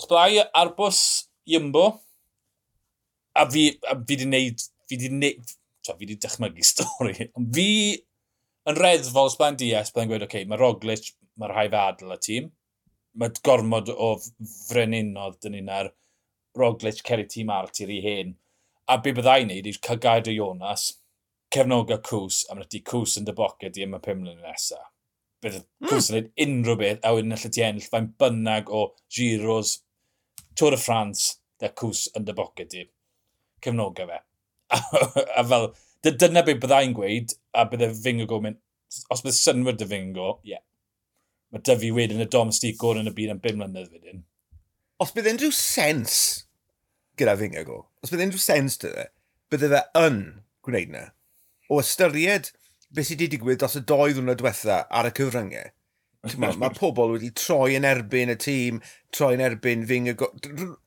Os 0.00 0.08
byddai 0.10 0.44
ar 0.44 0.72
bws 0.76 1.00
Iambo, 1.48 1.84
a 3.36 3.44
fi, 3.50 3.66
a 3.88 3.96
fi 4.00 4.18
di 4.20 4.28
wneud, 4.28 4.64
fi 4.88 4.98
di 5.00 5.10
wneud, 5.12 5.54
twyd, 5.84 6.00
fi 6.00 6.10
di 6.10 6.18
dychmygu 6.20 6.66
stori, 6.72 7.28
ond 7.38 7.50
fi 7.56 7.68
yn 8.70 8.80
reddfol 8.80 9.30
os 9.30 9.38
byddai'n 9.40 9.60
DS, 9.60 9.92
byddai'n 9.92 10.12
gweud, 10.12 10.26
oce, 10.26 10.30
okay, 10.30 10.48
mae 10.48 10.60
Roglic, 10.60 11.10
mae'r 11.40 11.56
rhai 11.56 11.66
fe 11.72 11.80
adl 11.80 12.14
y 12.14 12.20
tîm, 12.28 12.52
mae 13.20 13.44
gormod 13.46 13.92
o 13.92 14.14
freninod 14.68 15.40
dyn 15.42 15.56
ni'n 15.56 15.76
ar 15.80 15.92
Roglic 16.58 17.00
ceri 17.06 17.28
tîm 17.30 17.52
ar 17.52 17.70
tir 17.74 17.92
i 17.92 18.00
hen 18.04 18.34
A 18.90 18.98
be 19.00 19.14
byddai'n 19.16 19.48
neud 19.48 19.68
yw 19.70 19.78
cael 19.84 20.00
gair 20.02 20.28
o 20.28 20.34
Jonas, 20.34 20.88
cefnoga 21.54 22.00
Cws, 22.04 22.42
a 22.50 22.56
mae'n 22.56 22.68
ti 22.72 22.82
Cws 22.84 23.16
yn 23.20 23.28
dy 23.28 23.34
boced 23.36 23.78
i 23.78 23.86
yma 23.86 24.00
pum 24.04 24.20
mlynedd 24.20 24.44
nesaf. 24.44 24.90
Bydd 25.44 25.60
mm. 25.60 25.88
Cws 25.88 26.10
yn 26.10 26.18
neud 26.18 26.44
unrhyw 26.44 26.80
beth, 26.82 27.00
a 27.00 27.14
wedyn 27.16 27.36
allet 27.36 27.54
ti 27.56 27.64
ennill 27.64 27.88
fain 27.92 28.10
bynnag 28.20 28.68
o 28.68 28.84
Giros, 29.16 29.78
Tôr 30.58 30.76
y 30.76 30.80
Ffrans, 30.80 31.24
da 31.60 31.72
Cws 31.72 32.06
yn 32.18 32.28
dy 32.28 32.36
boced 32.36 32.76
i. 32.76 32.84
Cefnoga 33.64 34.08
fe. 34.10 34.20
a 35.40 35.46
fel, 35.48 35.70
dyna 36.04 36.44
beth 36.44 36.60
byddai'n 36.66 36.94
gweud, 36.96 37.34
a 37.56 37.64
bydde 37.70 37.90
Fingo 38.02 38.40
mynd, 38.44 38.60
os 39.10 39.24
bydd 39.24 39.38
synwyr 39.38 39.80
dy 39.80 39.88
Fingo, 39.90 40.38
ie. 40.44 40.56
Yeah. 40.56 40.64
Mae 41.54 41.62
Dyfi 41.62 41.92
wedyn 41.94 42.22
y 42.24 42.26
domestig 42.26 42.76
gorau 42.80 43.04
yn 43.04 43.08
y 43.08 43.14
byd 43.14 43.30
am 43.30 43.40
5 43.42 43.60
mlynedd 43.60 43.92
wedyn. 43.94 44.24
Os 45.02 45.12
bydd 45.14 45.28
unrhyw 45.30 45.52
sens 45.54 46.16
gyda 47.20 47.36
fingergo, 47.40 47.84
os 48.02 48.12
bydd 48.12 48.26
unrhyw 48.26 48.42
sens 48.42 48.78
dy 48.82 48.90
fe, 48.94 49.06
bydde 49.52 49.70
fe 49.72 49.82
yn 50.00 50.20
gwneud 50.66 50.92
na. 50.94 51.06
O 51.70 51.80
ystyried 51.82 52.50
beth 52.94 53.08
sydd 53.08 53.24
wedi 53.24 53.36
digwydd 53.36 53.62
dros 53.62 53.78
y 53.78 53.82
doi 53.88 54.12
ddwrnod 54.12 54.40
diwetha 54.40 54.82
ar 54.90 55.08
y 55.08 55.14
cyfryngau, 55.18 55.72
mae 56.40 56.56
ma 56.60 56.70
pobl 56.74 57.14
wedi 57.16 57.30
troi 57.36 57.74
yn 57.78 57.86
erbyn 57.88 58.32
y 58.32 58.38
tîm, 58.40 58.80
troi 59.14 59.34
yn 59.36 59.44
erbyn 59.44 59.84
Fingergo. 59.88 60.30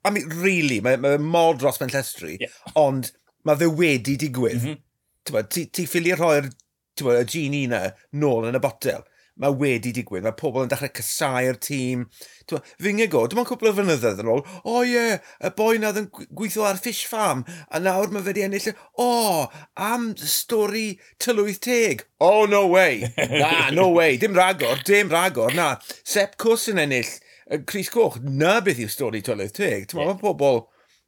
I 0.06 0.12
mean, 0.12 0.30
really, 0.42 0.80
mae 0.82 1.00
ma 1.02 1.16
mor 1.22 1.60
dros 1.60 1.82
mewn 1.82 1.94
llestri, 1.94 2.38
yeah. 2.42 2.56
ond 2.80 3.12
mae 3.48 3.60
fe 3.60 3.70
wedi 3.70 4.18
digwydd. 4.20 4.64
Mm 4.64 4.78
-hmm. 4.78 5.52
Ti, 5.52 5.68
ti 5.76 5.86
ffili 5.86 6.16
rhoi'r 6.16 6.48
y 6.48 7.24
genie 7.30 7.68
yna 7.68 7.82
nôl 8.18 8.48
yn 8.50 8.58
y 8.58 8.64
botel 8.64 9.04
mae 9.42 9.54
wedi 9.62 9.94
digwydd. 9.96 10.26
Mae 10.26 10.36
pobl 10.38 10.66
yn 10.66 10.72
dechrau 10.72 10.92
cysau'r 10.98 11.60
tîm. 11.62 12.06
Fy 12.82 12.94
ngego, 12.98 13.26
dim 13.30 13.42
ond 13.42 13.50
cwpl 13.50 13.72
o 13.72 13.74
fynyddoedd 13.78 14.22
yn 14.24 14.32
ôl, 14.34 14.44
o 14.62 14.78
oh, 14.78 14.84
ie, 14.86 14.94
yeah, 14.96 15.32
y 15.44 15.52
boi 15.58 15.78
na 15.82 15.92
yn 16.00 16.10
gweithio 16.14 16.66
ar 16.68 16.80
fish 16.82 17.04
farm, 17.10 17.44
a 17.70 17.82
nawr 17.84 18.12
mae 18.14 18.26
wedi 18.26 18.46
ennill, 18.46 18.72
o, 18.96 19.08
oh, 19.08 19.60
am 19.90 20.10
stori 20.18 20.88
tylwyth 21.24 21.62
teg. 21.68 22.06
Oh, 22.24 22.46
no 22.50 22.66
way. 22.72 23.04
na, 23.42 23.70
no 23.76 23.90
way. 23.98 24.18
Dim 24.22 24.38
ragor, 24.38 24.82
dim 24.88 25.12
ragor. 25.14 25.54
Na, 25.58 25.76
Sepp 26.08 26.38
Cws 26.42 26.72
yn 26.74 26.82
ennill 26.88 27.14
y 27.52 27.62
Cris 27.68 27.92
Coch. 27.94 28.18
Na 28.24 28.58
beth 28.64 28.82
yw 28.84 28.90
stori 28.92 29.22
tylwyth 29.26 29.56
teg. 29.60 29.92
Yeah. 29.94 30.14
mae 30.14 30.22
pobl 30.22 30.66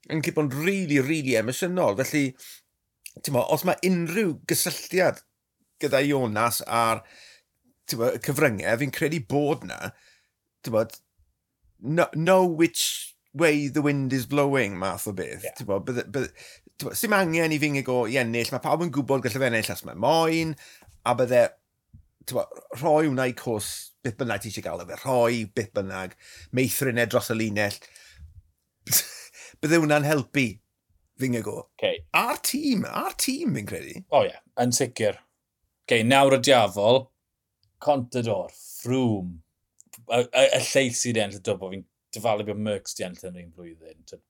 yn 0.09 0.23
cipio'n 0.25 0.51
rili, 0.53 0.65
really, 0.65 1.01
rili 1.01 1.07
really 1.09 1.39
emosiynol. 1.41 1.97
Felly, 1.99 2.29
ti'n 3.23 3.39
os 3.41 3.65
mae 3.67 3.81
unrhyw 3.89 4.37
gysylltiad 4.49 5.23
gyda 5.79 6.01
Ionas 6.03 6.61
a'r 6.65 7.03
tywa, 7.89 8.13
cyfryngau, 8.25 8.79
fi'n 8.81 8.95
credu 8.95 9.21
bod 9.29 9.65
na, 9.67 9.91
tywa, 10.65 10.85
no, 11.79 12.07
know 12.13 12.45
which 12.45 13.15
way 13.33 13.67
the 13.67 13.81
wind 13.81 14.13
is 14.13 14.25
blowing 14.25 14.77
math 14.79 15.07
o 15.07 15.13
beth. 15.13 15.43
Yeah. 15.43 15.55
Tywa, 15.59 15.79
bydde, 15.85 16.07
bydde, 16.11 16.47
tywa, 16.79 16.95
sy'n 16.97 17.15
angen 17.17 17.55
i 17.55 17.61
fi'n 17.61 17.81
go 17.87 18.03
i 18.09 18.19
ennill, 18.21 18.51
mae 18.53 18.63
pawb 18.63 18.85
yn 18.85 18.93
gwybod 18.95 19.25
gallai 19.25 19.43
fe 19.43 19.49
ennill 19.51 19.73
as 19.75 19.85
mae 19.87 19.99
moyn, 19.99 20.55
a 21.05 21.15
bydde 21.17 21.45
tywa, 22.29 22.45
rhoi 22.77 23.09
wna 23.09 23.29
i 23.29 23.35
cwrs 23.37 23.69
beth 24.05 24.17
bynnag 24.19 24.43
ti 24.43 24.51
eisiau 24.51 24.65
gael 24.65 24.83
efe, 24.85 24.97
rhoi 25.03 25.43
beth 25.55 25.71
bynnag, 25.75 26.15
meithrinau 26.55 27.09
dros 27.09 27.31
y 27.33 27.37
linell. 27.37 27.77
bydde 29.61 29.81
hwnna'n 29.81 30.07
helpu 30.07 30.47
fi'n 31.19 31.39
go. 31.43 31.57
Okay. 31.75 32.03
A'r 32.15 32.39
tîm, 32.45 32.85
a'r 32.87 33.15
tîm 33.19 33.57
fi'n 33.57 33.69
credu. 33.69 33.95
O 34.07 34.21
oh, 34.21 34.27
ie, 34.27 34.33
yeah. 34.33 34.43
yn 34.63 34.75
sicr. 34.75 35.19
Okay, 35.85 36.05
nawr 36.05 36.37
y 36.37 36.41
diafol, 36.45 37.07
Contador, 37.79 38.51
Froome, 38.55 39.39
y, 40.07 40.19
y, 40.19 40.45
y 40.45 40.61
lleill 40.67 40.95
sydd 40.97 41.19
ennill 41.21 41.39
y 41.39 41.43
dwbo, 41.45 41.71
fi'n 41.73 41.85
dyfalu 42.15 42.45
bod 42.47 42.61
Merckx 42.65 42.97
di 42.97 43.05
ennill 43.07 43.29
yn 43.29 43.39
un 43.43 43.51
blwyddyn. 43.55 44.21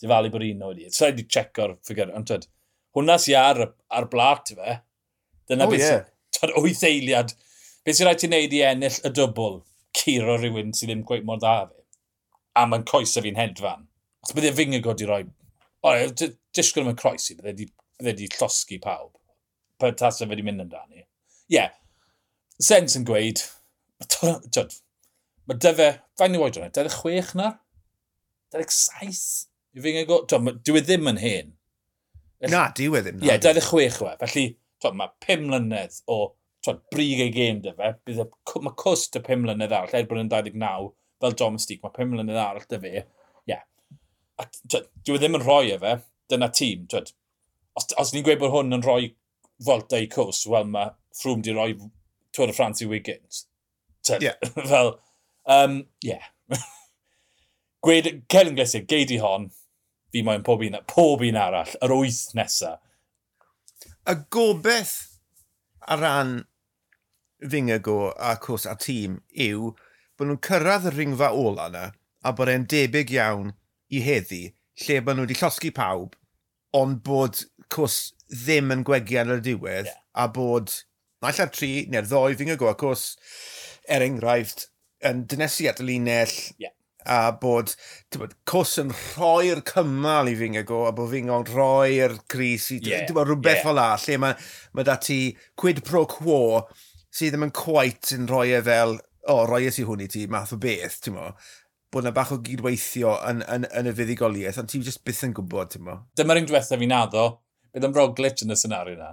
Dyfalu 0.00 0.32
bod 0.32 0.46
un 0.46 0.64
oed 0.68 0.82
i. 0.82 0.88
Sa'i 0.94 1.16
di 1.16 1.26
checko'r 1.28 1.76
ffigur, 1.86 2.12
ond 2.16 2.28
tyd, 2.30 2.46
hwnna 2.96 3.18
sy'n 3.22 3.40
ar, 3.40 3.62
ar 3.96 4.08
blat 4.12 4.54
i 4.54 4.58
fe. 4.58 4.78
Dyna 5.50 5.66
oh, 5.66 5.74
beth 5.74 5.84
yeah. 5.86 6.06
sy'n 6.36 6.54
wyth 6.60 6.86
eiliad. 6.88 7.34
Beth 7.84 7.98
sy'n 7.98 8.08
rhaid 8.08 8.22
ti'n 8.22 8.34
neud 8.34 8.56
i 8.56 8.62
ennill 8.68 9.02
y 9.06 9.12
dwbl, 9.16 9.60
curo 10.00 10.38
rhywun 10.38 10.74
sydd 10.76 10.92
ddim 10.92 11.04
gweith 11.08 11.26
mor 11.28 11.40
dda 11.42 11.58
fe. 11.68 11.84
A 12.60 12.66
mae'n 12.68 12.86
coesau 12.88 13.24
fi'n 13.24 13.38
hedfan. 13.40 13.86
Os 14.24 14.34
bydde 14.36 14.56
fi'n 14.56 14.80
i 14.80 14.82
roi... 15.08 15.22
O, 15.80 15.92
disgwyl 16.52 16.84
yma'n 16.84 16.98
croesi, 17.00 17.38
bydde 17.38 17.70
wedi 18.04 18.28
llosgu 18.34 18.80
pawb. 18.82 19.14
Pa 19.80 19.92
tasau 19.96 20.26
e 20.26 20.28
fe 20.28 20.34
wedi 20.34 20.44
mynd 20.44 20.64
amdani. 20.66 21.00
Ie, 21.00 21.56
yeah, 21.56 21.70
Sens 22.60 22.96
yn 22.98 23.06
gweud, 23.08 23.40
mae 24.20 25.60
dy 25.64 25.72
fe, 25.78 25.88
fain 26.20 26.36
i 26.36 26.40
oed 26.40 26.58
hwnna, 26.58 26.72
26 26.76 27.32
na? 27.40 27.54
27? 28.52 29.46
I 29.76 29.84
fi'n 29.84 29.96
gwybod, 30.02 30.58
dwi 30.66 30.80
e 30.80 30.84
ddim 30.84 31.08
yn 31.08 31.20
hen. 31.22 31.54
Na, 32.52 32.66
dwi 32.76 32.98
e 32.98 33.02
ddim. 33.06 33.22
Ie, 33.22 33.30
yeah, 33.30 33.40
26 33.40 34.00
we. 34.04 34.12
Felly, 34.20 34.44
twod, 34.82 34.98
mae 34.98 35.12
5 35.24 35.46
mlynedd 35.46 36.00
o 36.10 36.18
twod, 36.64 36.82
brig 36.92 37.22
ei 37.24 37.32
gêm 37.32 37.62
dy 37.64 37.72
fe. 37.78 37.94
Bydd 38.08 38.20
mae 38.66 38.76
cwst 38.82 39.16
y 39.16 39.22
5 39.24 39.44
mlynedd 39.44 39.76
arall, 39.76 39.94
er 39.96 40.08
bod 40.10 40.20
yn 40.20 40.32
29, 40.32 40.90
fel 41.24 41.36
domestig, 41.40 41.80
mae 41.84 41.94
5 41.96 42.12
mlynedd 42.12 42.42
arall 42.42 42.66
dy 42.68 42.80
fe. 42.82 42.92
Ie. 42.92 43.04
Yeah. 43.54 43.64
A, 44.40 44.48
twod, 44.66 44.90
dwi 45.06 45.16
e 45.16 45.22
ddim 45.22 45.38
yn 45.38 45.46
rhoi 45.46 45.72
e 45.76 45.78
fe, 45.80 45.94
dyna 46.32 46.50
tîm. 46.60 46.84
Twod, 46.92 47.14
os, 47.78 47.88
os 48.02 48.12
ni'n 48.12 48.26
gweud 48.26 48.42
bod 48.42 48.52
hwn 48.56 48.76
yn 48.76 48.84
rhoi 48.84 49.14
Volta 49.60 49.98
i 50.00 50.06
cws, 50.08 50.46
wel 50.48 50.68
mae 50.72 50.88
ffrwm 51.18 51.42
di 51.44 51.52
roi 51.52 51.74
Tour 52.32 52.50
de 52.50 52.56
France 52.56 52.84
i 52.84 52.88
Wiggins. 52.90 53.46
Tyd, 54.06 54.22
yeah. 54.22 54.50
fel, 54.70 54.98
um, 55.46 55.84
yeah. 56.02 56.30
Gwed, 57.84 58.10
Celyn 58.28 58.56
Glesiau, 58.56 58.86
geidi 58.88 59.20
hon, 59.20 59.48
fi 60.12 60.22
moyn 60.26 60.44
pob 60.46 60.62
un, 60.66 60.78
pob 60.90 61.24
un 61.26 61.38
arall, 61.40 61.76
yr 61.84 61.94
wyth 61.96 62.34
nesa. 62.38 62.76
Y 64.08 64.16
gobeith 64.32 64.96
ar 65.90 66.00
ran 66.00 66.32
Fingago 67.40 68.12
a 68.18 68.36
cwrs 68.36 68.66
a 68.68 68.76
tîm 68.76 69.20
yw 69.32 69.70
bod 70.18 70.28
nhw'n 70.28 70.40
cyrraedd 70.44 70.88
y 70.90 70.94
ringfa 70.94 71.30
ola 71.32 71.68
yna 71.70 71.84
a 72.28 72.32
bod 72.36 72.50
e'n 72.52 72.66
debyg 72.68 73.12
iawn 73.16 73.54
i 73.88 74.02
heddi 74.04 74.42
lle 74.84 74.98
bod 75.04 75.16
nhw 75.16 75.24
wedi 75.24 75.38
llosgu 75.40 75.72
pawb 75.76 76.18
ond 76.76 77.00
bod 77.06 77.40
cwrs 77.72 77.96
ddim 78.28 78.74
yn 78.74 78.84
gwegian 78.86 79.32
ar 79.32 79.40
y 79.40 79.46
diwedd 79.48 79.88
yeah. 79.88 80.02
a 80.12 80.28
bod 80.36 80.74
naill 81.24 81.44
ar 81.44 81.54
tri 81.54 81.70
neu'r 81.92 82.08
ddoi, 82.08 82.36
fi'n 82.38 82.52
gwybod, 82.54 82.78
cwrs, 82.80 83.06
er 83.90 84.04
enghraifft, 84.04 84.68
yn 85.06 85.24
dynesu 85.30 85.68
at 85.70 85.80
y 85.82 85.88
linell, 85.88 86.36
yeah. 86.60 86.74
a 87.08 87.32
bod, 87.40 87.72
bod 88.16 88.36
cws 88.48 88.76
yn 88.82 88.92
rhoi'r 88.92 89.62
cymal 89.68 90.30
i 90.30 90.36
fi'n 90.38 90.60
go, 90.68 90.84
a 90.88 90.94
bod 90.96 91.12
fi'n 91.12 91.30
gwybod 91.30 91.54
rhoi'r 91.54 92.18
Cris, 92.30 92.70
i 92.76 92.80
yeah. 92.80 93.06
ti'n 93.08 93.16
bod 93.16 93.30
rhywbeth 93.30 93.60
yeah. 93.60 93.66
fel 93.68 93.78
la, 93.80 93.90
lle 94.04 94.18
mae 94.24 94.50
ma 94.76 94.86
dati 94.86 95.20
quid 95.60 95.84
pro 95.86 96.04
quo 96.10 96.40
sydd 97.10 97.34
ddim 97.34 97.48
yn 97.48 97.56
cwait 97.56 98.12
yn 98.16 98.28
rhoi 98.30 98.52
e 98.54 98.60
fel, 98.66 98.98
o, 99.26 99.34
oh, 99.34 99.46
rhoi 99.48 99.66
es 99.68 99.80
i 99.80 99.86
hwn 99.86 100.04
i 100.04 100.08
ti, 100.10 100.26
math 100.30 100.54
o 100.54 100.60
beth, 100.60 101.00
ti'n 101.04 101.16
mo, 101.16 101.30
bod 101.90 102.06
yna 102.06 102.14
bach 102.14 102.30
o 102.34 102.38
gydweithio 102.46 103.16
yn, 103.28 103.42
yn, 103.50 103.66
yn 103.76 103.90
y 103.90 103.94
fuddigoliaeth, 103.98 104.60
ond 104.62 104.70
ti'n 104.70 104.84
just 104.86 105.02
byth 105.06 105.24
yn 105.26 105.34
gwybod, 105.36 105.72
ti'n 105.72 105.86
mo. 105.88 105.96
Dyma'r 106.18 106.40
un 106.40 106.46
diwethaf 106.48 106.80
fi'n 106.80 106.94
addo, 106.94 107.24
bydd 107.74 107.88
yn 107.88 107.96
Roglic 107.96 108.44
yn 108.46 108.54
y 108.54 108.58
senario 108.58 108.94
yna. 108.94 109.10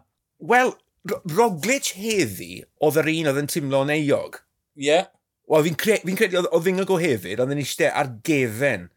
Wel, 0.51 0.75
Roglic 1.05 1.93
heddi 1.97 2.61
oedd 2.83 2.99
yr 3.01 3.11
un 3.13 3.31
oedd 3.31 3.41
yn 3.43 3.51
timlo'n 3.51 3.93
eog. 3.93 4.41
Ie. 4.77 4.89
Yeah. 4.89 5.07
Wel, 5.47 5.63
fi'n 5.69 5.79
cre 5.79 5.97
fi 6.03 6.15
credu 6.19 6.41
oedd 6.43 6.63
Fingago 6.65 6.97
hefyd, 6.99 7.39
oedd 7.39 7.53
yn 7.55 7.61
eistedd 7.61 7.95
ar 7.95 8.09
gefen 8.27 8.89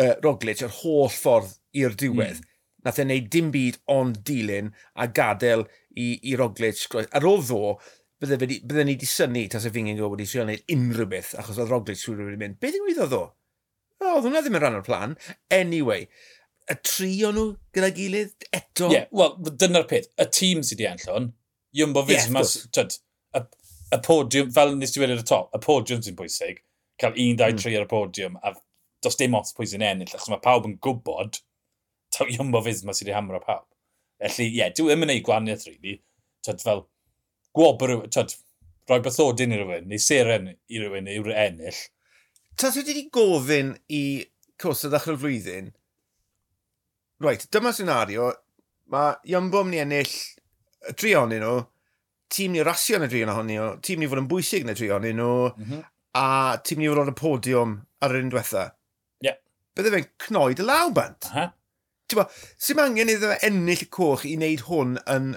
uh, 0.00 0.16
Roglic 0.24 0.64
yr 0.66 0.72
holl 0.80 1.12
ffordd 1.14 1.54
i'r 1.78 1.94
diwedd. 1.98 2.40
Mm. 2.42 2.48
Nath 2.86 2.98
e'n 3.02 3.10
neud 3.12 3.28
dim 3.30 3.52
byd 3.54 3.78
ond 3.92 4.22
dilyn 4.26 4.72
a 4.98 5.06
gadael 5.06 5.66
i, 5.94 6.16
i 6.26 6.34
Roglic. 6.40 6.82
Ar 6.98 7.26
ôl 7.28 7.44
ddo, 7.44 7.76
bydde, 8.22 8.40
bydde, 8.40 8.58
bydde 8.64 8.86
ni 8.88 8.96
wedi 8.96 9.10
syni 9.10 9.44
tas 9.52 9.68
y 9.68 9.72
Fingago 9.74 10.10
wedi 10.10 10.26
trio 10.26 10.46
wneud 10.46 10.74
unrhyw 10.74 11.10
beth, 11.12 11.36
achos 11.38 11.60
oedd 11.60 11.70
Roglic 11.70 12.02
wedi 12.08 12.40
mynd, 12.40 12.58
beth 12.62 12.80
yw 12.80 12.90
iddo 12.90 13.06
ddo? 13.12 13.22
O, 14.00 14.14
oedd 14.16 14.26
hwnna 14.26 14.40
ddim 14.42 14.56
yn 14.56 14.64
rhan 14.64 14.78
o'r 14.80 14.86
plan. 14.86 15.14
Anyway, 15.52 16.08
y 16.70 16.76
tri 16.86 17.10
o'n 17.26 17.36
nhw 17.36 17.46
gyda 17.74 17.90
gilydd 17.96 18.48
eto. 18.54 18.88
Ie, 18.90 18.96
yeah, 19.00 19.06
wel, 19.16 19.36
dyna'r 19.60 19.86
peth. 19.90 20.10
Y 20.20 20.26
tîm 20.36 20.64
sydd 20.66 20.80
wedi 20.80 20.88
enllon, 20.90 21.30
Jumbo 21.76 22.04
Visma, 22.06 22.42
yeah, 22.44 22.96
y, 23.38 23.42
y 23.96 24.00
podiwm, 24.06 24.50
fel 24.54 24.74
nes 24.78 24.94
ti 24.94 25.02
wedi 25.02 25.16
ar 25.16 25.22
y 25.22 25.26
top, 25.26 25.50
y 25.56 25.62
podiwm 25.64 26.02
sy'n 26.06 26.18
bwysig, 26.18 26.62
cael 27.00 27.16
1, 27.16 27.38
2, 27.40 27.58
3 27.64 27.78
ar 27.80 27.86
y 27.86 27.90
podiwm, 27.90 28.38
a 28.42 28.54
dos 29.02 29.18
dim 29.18 29.34
os 29.38 29.54
pwy 29.56 29.66
sy'n 29.70 29.86
ennill, 29.86 30.12
achos 30.14 30.30
mae 30.30 30.42
pawb 30.44 30.68
yn 30.68 30.78
gwybod 30.84 31.40
taw 32.14 32.30
Jumbo 32.30 32.62
Visma 32.66 32.94
sydd 32.94 33.08
wedi 33.08 33.16
hamro 33.18 33.42
pawb. 33.42 33.66
Felly, 34.20 34.50
ie, 34.50 34.60
yeah, 34.60 34.72
dwi'n 34.76 35.00
mynd 35.00 35.14
i 35.14 35.22
gwaniaeth, 35.24 35.66
really. 35.70 35.98
Tyd, 36.44 36.62
fel, 36.62 36.84
gwobr, 37.56 37.96
tyd, 38.12 38.34
rhoi 38.90 39.00
bythodyn 39.04 39.54
i 39.54 39.60
rhywun, 39.60 39.88
neu 39.90 40.02
seren 40.02 40.50
i 40.52 40.82
rywun, 40.82 41.08
yw'r 41.10 41.32
ennill. 41.46 41.82
Tas 42.60 42.76
wedi 42.76 43.06
gofyn 43.14 43.72
i 43.88 44.02
cwrs 44.60 44.84
y 44.84 44.90
ddechrau'r 44.92 45.20
flwyddyn, 45.22 45.70
Right, 47.20 47.42
dyma 47.52 47.72
senario. 47.76 48.30
Mae 48.90 49.12
Iambo 49.28 49.60
mynd 49.66 49.76
i 49.76 49.80
ennill 49.82 50.12
y 50.88 50.94
tri 50.96 51.12
ohonyn 51.18 51.42
nhw. 51.44 51.58
Tîm 52.32 52.54
ni 52.54 52.62
rasio 52.64 52.96
yn 52.96 53.04
y 53.04 53.10
tri 53.12 53.20
ohonyn 53.26 53.58
nhw. 53.58 53.66
Tîm 53.84 54.00
ni 54.00 54.08
fod 54.08 54.22
yn 54.22 54.28
bwysig 54.30 54.64
yn 54.64 54.72
y 54.72 54.76
tri 54.78 54.88
ohonyn 54.88 55.20
nhw. 55.20 55.34
Mm 55.50 55.66
-hmm. 55.66 55.82
A 56.16 56.56
tîm 56.64 56.80
ni 56.80 56.88
fod 56.88 57.02
yn 57.02 57.12
y 57.12 57.16
podiwm 57.18 57.74
ar 58.00 58.14
yr 58.16 58.24
un 58.24 58.32
diwetha. 58.32 58.64
Ie. 59.20 59.28
Yeah. 59.28 59.36
Bydde 59.76 59.92
fe'n 59.94 60.08
cnoed 60.24 60.62
y 60.64 60.66
law 60.66 60.88
bant. 60.96 61.28
Aha. 61.28 61.44
Uh 61.44 61.50
-huh. 61.50 61.56
Ti'n 62.10 62.24
sy'n 62.66 62.80
angen 62.86 63.12
iddo 63.12 63.36
ennill 63.46 63.84
y 63.84 63.90
coch 63.98 64.24
i 64.26 64.32
wneud 64.38 64.64
hwn 64.70 64.96
yn 65.12 65.28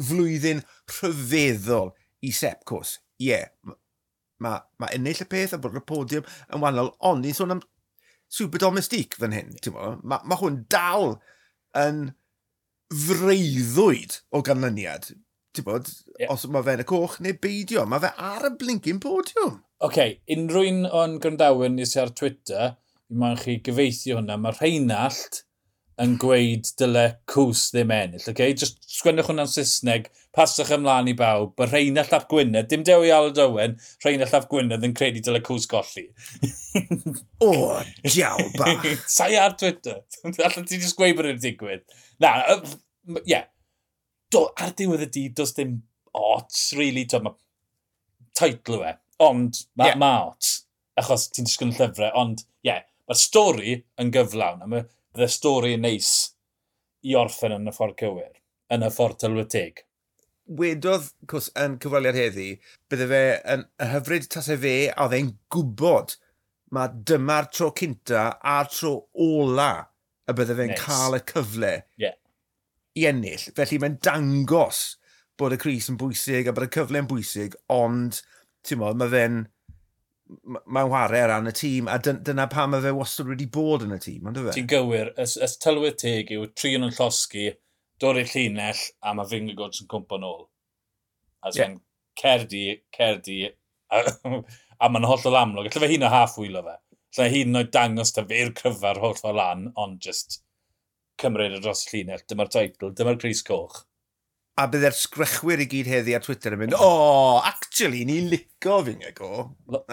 flwyddyn 0.00 0.64
rhyfeddol 0.96 1.92
i 2.24 2.32
Sepcos. 2.34 2.96
Ie, 3.20 3.28
yeah, 3.28 3.76
mae 4.42 4.64
ma 4.80 4.88
ennill 4.96 5.22
y 5.22 5.28
peth 5.30 5.54
a 5.54 5.60
bod 5.62 5.76
y 5.78 5.84
podiwm 5.86 6.24
yn 6.24 6.64
wahanol, 6.64 6.90
ond 7.06 7.22
ni'n 7.22 7.36
sôn 7.36 7.54
am 7.54 7.62
super 8.32 8.62
domestic 8.62 9.16
fan 9.20 9.36
hyn. 9.36 9.52
Mae 10.02 10.24
ma 10.28 10.38
hwn 10.40 10.62
dal 10.72 11.16
yn 11.78 12.08
freuddwyd 12.92 14.18
o 14.32 14.42
ganlyniad. 14.44 15.12
Ti'n 15.52 15.66
bod, 15.66 15.88
yeah. 16.16 16.32
os 16.32 16.46
mae 16.48 16.64
fe'n 16.64 16.80
y 16.80 16.88
coch 16.88 17.18
neu 17.20 17.36
beidio, 17.40 17.84
mae 17.88 18.00
fe 18.00 18.12
ar 18.24 18.48
y 18.48 18.52
blincyn 18.60 19.00
podiwm. 19.02 19.58
Oce, 19.82 19.88
okay, 19.88 20.14
unrhyw 20.32 20.68
un 20.70 20.86
o'n 20.88 21.18
gwrandawyr 21.20 21.72
ni 21.74 21.84
sy'n 21.88 22.06
ar 22.06 22.12
Twitter, 22.16 22.76
mae'n 23.12 23.40
chi 23.40 23.58
gyfeithio 23.66 24.16
hwnna, 24.16 24.38
mae 24.40 24.56
Rheinald 24.56 25.42
yn 26.02 26.16
gweud 26.20 26.68
dyle 26.80 27.04
cws 27.30 27.68
ddim 27.74 27.92
ennill. 27.94 28.26
Okay? 28.32 28.56
Just 28.58 28.80
sgwennwch 28.90 29.28
hwnna'n 29.30 29.50
Saesneg, 29.50 30.08
pasach 30.36 30.72
ymlaen 30.74 31.10
i 31.12 31.14
bawb, 31.16 31.52
bod 31.58 31.72
Rheina 31.72 32.04
Llap 32.08 32.26
Gwynedd, 32.30 32.70
dim 32.70 32.84
dewi 32.88 33.12
Aled 33.14 33.40
Owen, 33.42 33.76
Rheina 34.04 34.28
Llap 34.28 34.48
Gwynedd 34.50 34.86
yn 34.86 34.96
credu 34.96 35.22
dyle 35.24 35.42
cws 35.44 35.68
golli. 35.70 36.06
o, 37.44 37.52
diawl 38.06 38.48
ba! 38.56 38.74
Sai 39.16 39.34
ar 39.40 39.56
Twitter. 39.60 40.00
Alla 40.32 40.64
ti 40.64 40.80
just 40.80 40.96
gweud 40.98 41.18
bod 41.18 41.30
yn 41.34 41.42
digwydd. 41.42 41.84
Na, 42.22 42.34
ie. 42.48 43.22
Yeah. 43.28 43.48
Do, 44.32 44.46
ar 44.56 44.72
diwedd 44.78 45.04
y 45.04 45.10
dydd, 45.12 45.36
does 45.36 45.52
dim 45.58 45.82
ots, 46.16 46.70
really. 46.78 47.04
Do, 47.08 47.20
mae 47.26 47.36
teitl 48.38 48.78
yw 48.78 48.86
e, 48.88 48.94
ond 49.22 49.60
mae 49.76 49.92
yeah. 49.92 50.00
ma 50.00 50.14
ots. 50.30 50.62
Achos 51.00 51.28
ti'n 51.32 51.48
disgwyl 51.48 51.70
yn 51.70 51.76
llyfrau, 51.76 52.10
ond 52.20 52.40
ie, 52.40 52.70
yeah, 52.70 52.82
mae'r 53.08 53.20
stori 53.20 53.76
yn 54.00 54.12
gyflawn. 54.14 54.64
A 54.64 54.70
mae 54.70 54.86
Fydde 55.12 55.28
stori 55.28 55.74
yn 55.76 55.82
neis 55.84 56.10
i 57.04 57.16
orffen 57.18 57.52
yn 57.56 57.68
y 57.68 57.72
ffordd 57.74 57.98
cywir, 58.00 58.32
yn 58.72 58.86
y 58.86 58.88
ffordd 58.92 59.18
tylwyteg. 59.20 59.82
Wedodd, 60.58 61.10
cwrs, 61.30 61.50
yn 61.60 61.76
cyfweliad 61.82 62.16
heddi, 62.18 62.48
bydde 62.90 63.08
fe 63.10 63.22
yn 63.54 63.64
hyfryd 63.92 64.28
tasau 64.32 64.60
fe 64.62 64.74
a 64.90 65.06
dde'n 65.12 65.34
gwybod 65.52 66.16
mae 66.72 66.92
dyma'r 67.10 67.50
tro 67.52 67.70
cynta 67.76 68.24
a'r 68.54 68.70
tro 68.72 68.94
ola 69.20 69.70
y 70.28 70.36
bydde 70.38 70.56
fe'n 70.58 70.72
nice. 70.72 70.80
cael 70.80 71.18
y 71.18 71.22
cyfle 71.28 71.72
yeah. 72.00 72.16
i 72.96 73.06
ennill. 73.10 73.44
Felly 73.58 73.80
mae'n 73.82 73.98
dangos 74.04 74.82
bod 75.36 75.56
y 75.56 75.60
Cris 75.60 75.90
yn 75.92 76.00
bwysig 76.00 76.48
a 76.48 76.56
bod 76.56 76.70
y 76.70 76.72
cyfle 76.72 77.02
yn 77.02 77.10
bwysig, 77.10 77.58
ond 77.72 78.22
ti'n 78.64 78.80
modd, 78.80 78.96
mae 79.00 79.12
fe'n 79.12 79.42
mae'n 80.44 80.88
chwarae 80.90 81.22
ar 81.24 81.30
ran 81.32 81.50
y 81.50 81.54
tîm, 81.56 81.88
a 81.90 81.98
dyna 82.02 82.46
pam 82.50 82.72
mae 82.74 82.84
fe 82.84 82.92
wastad 82.96 83.30
wedi 83.30 83.48
bod 83.52 83.84
yn 83.86 83.96
y 83.96 84.00
tîm, 84.02 84.28
ond 84.30 84.40
fe? 84.40 84.54
Ti'n 84.56 84.70
gywir, 84.70 85.12
ys, 85.22 85.36
ys 85.46 85.56
tylwydd 85.62 85.98
teg 86.02 86.32
yw 86.36 86.46
tri 86.58 86.74
yn 86.78 86.88
llosgi, 86.88 87.48
dod 88.02 88.20
i'r 88.20 88.30
llinell, 88.32 88.82
a 89.02 89.14
mae 89.16 89.30
Fingergods 89.30 89.82
yn 89.84 89.90
cwmpa 89.92 90.18
yn 90.18 90.28
ôl. 90.28 90.46
A 91.42 91.52
yeah. 91.56 91.76
cerdi, 92.18 92.64
cerdi, 92.96 93.40
a, 93.92 94.02
a 94.82 94.90
mae'n 94.90 95.08
holl 95.08 95.28
o 95.30 95.34
amlwg. 95.38 95.70
Alla 95.70 95.84
fe 95.84 95.92
hi'n 95.94 96.08
o 96.08 96.12
half 96.12 96.38
wheel 96.40 96.58
o 96.60 96.64
fe. 96.66 96.78
Alla 97.16 97.28
hi'n 97.34 97.60
o'i 97.60 97.70
dangos 97.76 98.14
ta 98.16 98.24
fe'r 98.28 98.54
cryfa'r 98.58 99.00
holl 99.02 99.22
o 99.28 99.34
lan, 99.36 99.68
ond 99.78 100.00
just 100.04 100.40
cymryd 101.22 101.58
y 101.58 101.62
dros 101.62 101.86
y 101.86 101.92
llinell. 101.92 102.24
Dyma'r 102.28 102.52
teitl, 102.52 102.92
dyma'r 102.98 103.20
Cris 103.22 103.42
Coch 103.46 103.82
a 104.60 104.66
byddai'r 104.68 104.92
e'r 104.92 104.96
sgrychwyr 104.98 105.62
i 105.64 105.66
gyd 105.70 105.88
heddi 105.88 106.14
ar 106.16 106.24
Twitter 106.24 106.54
yn 106.56 106.60
mynd, 106.60 106.74
oh, 106.76 107.40
actually, 107.48 108.02
ni'n 108.08 108.28
lico 108.32 108.80
fi'n 108.84 108.98
ngego. 109.00 109.30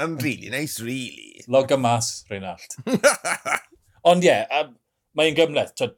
Yn 0.04 0.18
really 0.20 0.52
nice, 0.52 0.84
really. 0.84 1.46
Log 1.48 1.72
y 1.72 1.78
mas, 1.80 2.12
Reinald. 2.32 2.76
Ond 4.10 4.26
ie, 4.28 4.34
yeah, 4.34 4.72
mae'n 5.16 5.38
gymleth, 5.38 5.72
tyd, 5.80 5.96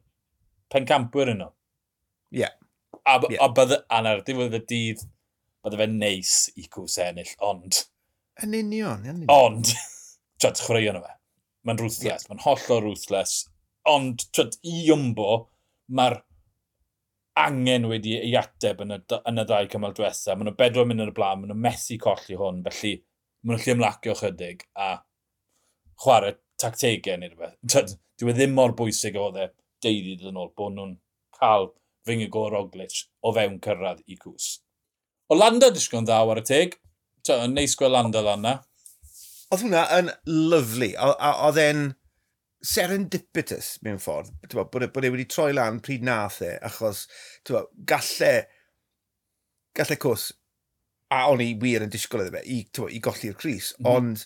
pencampwyr 0.73 1.33
yno. 1.33 1.49
Ie. 2.35 2.43
Yeah. 2.43 2.57
A, 3.01 3.17
yeah. 3.25 3.41
a 3.41 3.49
bydde, 3.49 3.81
a 3.89 4.03
na'r 4.05 4.21
diwedd 4.27 4.59
y 4.59 4.61
dydd, 4.69 5.05
bydde 5.65 5.81
fe'n 5.81 5.97
neis 6.01 6.35
i 6.53 6.67
cws 6.69 6.99
ennill, 7.07 7.33
ond... 7.45 7.85
Yn 8.45 8.53
union, 8.57 9.01
yn 9.01 9.23
union. 9.23 9.31
Ond, 9.33 9.73
tyd, 10.41 10.61
chwarae 10.61 10.91
yno 10.93 11.01
fe. 11.01 11.15
Mae'n 11.65 11.81
ruthless, 11.81 12.05
yeah. 12.05 12.29
mae'n 12.29 12.45
hollol 12.45 12.85
ruthless. 12.85 13.39
Ond, 13.89 14.27
tyd, 14.37 14.59
i 14.69 14.85
ymbo, 14.93 15.47
mae'r 15.89 16.21
angen 17.39 17.87
wedi 17.89 18.17
ei 18.19 18.33
ateb 18.39 18.81
yn 18.83 18.95
y, 18.97 18.99
yn 19.29 19.41
y 19.41 19.45
ddau 19.47 19.69
cymal 19.71 19.95
diwethaf. 19.95 20.37
Maen 20.37 20.49
nhw 20.49 20.57
bedwar 20.59 20.87
munud 20.89 21.11
y 21.11 21.15
blaen, 21.15 21.41
maen 21.41 21.53
nhw 21.53 21.59
methu 21.65 21.97
colli 22.01 22.37
hwn, 22.39 22.61
felly 22.67 22.95
maen 22.99 23.55
nhw'n 23.55 23.63
lle 23.65 23.75
ymlacio 23.75 24.15
chydig 24.19 24.65
a 24.75 24.89
chwarae 26.01 26.35
tactegau 26.61 27.19
neu 27.21 27.31
rhywbeth. 27.31 27.95
Dwi 28.21 28.33
e 28.33 28.37
ddim 28.37 28.57
mor 28.57 28.75
bwysig 28.77 29.15
o 29.17 29.29
dde 29.33 29.47
deuddyd 29.81 30.27
yn 30.29 30.41
ôl 30.41 30.51
bod 30.57 30.75
nhw'n 30.75 30.97
cael 31.37 31.71
fyng 32.05 32.21
y 32.25 32.27
gor 32.33 32.51
Roglic 32.53 33.05
o 33.23 33.33
fewn 33.35 33.57
cyrraedd 33.63 34.03
i 34.05 34.17
cws. 34.19 34.51
O 35.31 35.37
Landa 35.37 35.71
disgwyl 35.71 36.03
yn 36.03 36.09
ddaw 36.09 36.33
ar 36.33 36.41
y 36.41 36.45
teg. 36.45 36.75
Yn 37.31 37.55
neis 37.55 37.77
gweld 37.79 37.95
Landa 37.95 38.21
lan 38.25 38.45
na. 38.45 38.53
Oedd 39.51 39.63
hwnna 39.65 39.85
yn 39.97 40.13
lyflu. 40.27 40.91
Oedd 40.99 41.59
e'n 41.61 41.83
serendipitous 42.61 43.75
mewn 43.85 43.99
ffordd, 44.01 44.31
bod, 44.51 44.69
bod, 44.73 44.85
bod 44.93 45.05
e 45.05 45.11
wedi 45.13 45.25
troi 45.29 45.51
lan 45.55 45.79
pryd 45.83 46.05
nath 46.05 46.41
e, 46.45 46.53
achos 46.67 47.07
bo, 47.49 47.63
galle, 47.89 48.33
galle 49.77 49.97
cwrs, 50.01 50.27
a 51.11 51.23
o'n 51.31 51.43
i 51.43 51.51
wir 51.61 51.83
yn 51.85 51.91
disgwyl 51.91 52.27
iddo 52.27 52.37
fe, 52.37 52.43
i, 52.45 52.59
bo, 52.77 52.87
i 52.87 53.01
golli'r 53.03 53.37
Cris, 53.39 53.73
mm 53.77 53.85
-hmm. 53.85 53.95
ond 53.95 54.25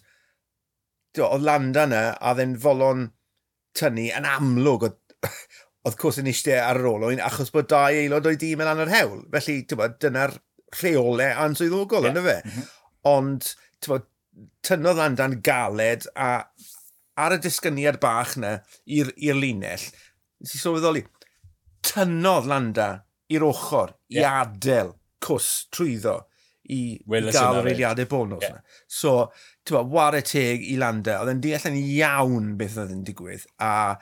bo, 1.15 1.29
oedd 1.29 1.45
landa 1.47 1.85
yna 1.87 2.03
a 2.19 2.33
ddyn 2.37 2.57
folon 2.61 3.07
tynnu 3.75 4.09
yn 4.19 4.27
amlwg 4.29 4.89
oedd, 4.89 4.99
oedd 5.87 5.99
cwrs 6.01 6.19
yn 6.21 6.31
eistedd 6.31 6.63
ar 6.63 6.81
yr 6.81 6.91
olwyn, 6.91 7.23
achos 7.23 7.53
bod 7.55 7.71
dau 7.71 7.87
aelod 7.87 8.27
o'i 8.27 8.39
dîm 8.41 8.63
yn 8.65 8.71
anodd 8.71 8.91
hewl. 8.91 9.21
Felly, 9.33 9.61
dyna'r 9.69 10.35
rheolau 10.81 11.31
answyddogol, 11.45 12.07
yeah. 12.07 12.15
yna 12.15 12.25
fe. 12.25 12.37
Mm 12.43 12.51
-hmm. 12.55 12.71
Ond, 13.05 13.51
bo, 13.87 13.99
tynnodd 14.65 14.99
Landa'n 14.99 15.39
galed 15.45 16.07
a 16.19 16.29
ar 17.21 17.35
y 17.35 17.39
disgyniad 17.43 17.99
bach 18.03 18.35
na 18.41 18.57
i'r 18.85 19.39
linell, 19.39 19.87
nes 20.41 20.55
i 20.55 20.61
sylweddoli, 20.61 21.05
tynnodd 21.85 22.49
Landa 22.49 22.89
i'r 23.31 23.45
ochr 23.45 23.95
yeah. 24.11 24.21
i 24.21 24.45
adael 24.45 24.93
cws 25.25 25.51
trwyddo 25.73 26.19
i 26.73 26.79
i 26.97 27.21
gael 27.29 27.59
yr 27.61 27.69
eiliadau 27.71 28.09
bonus. 28.09 28.45
Yeah. 28.45 28.61
So, 28.89 29.15
ti'n 29.65 29.77
bod, 29.77 29.91
war 29.93 30.17
y 30.17 30.21
teg 30.25 30.65
i 30.65 30.77
Landa, 30.81 31.19
oedd 31.21 31.33
e'n 31.35 31.43
deall 31.43 31.67
yn 31.71 31.79
iawn 31.81 32.53
beth 32.59 32.79
oedd 32.81 32.93
yn 32.95 33.03
digwydd, 33.07 33.45
a 33.61 33.97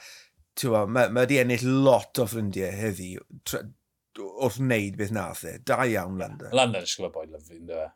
ti'n 0.60 0.76
bod, 0.76 0.94
mae 0.94 1.12
wedi 1.18 1.42
ennill 1.44 1.68
lot 1.86 2.22
o 2.24 2.28
ffrindiau 2.30 2.72
heddi 2.78 3.16
wrth 3.18 4.62
wneud 4.62 4.96
beth 5.00 5.12
nath 5.16 5.44
e. 5.50 5.58
Da 5.66 5.84
iawn, 5.90 6.18
Landa. 6.22 6.54
Landa 6.56 6.82
yn 6.82 6.90
ysgol 6.90 7.12
boi 7.14 7.28
lyfu, 7.28 7.58
ynddo 7.60 7.84
e. 7.84 7.92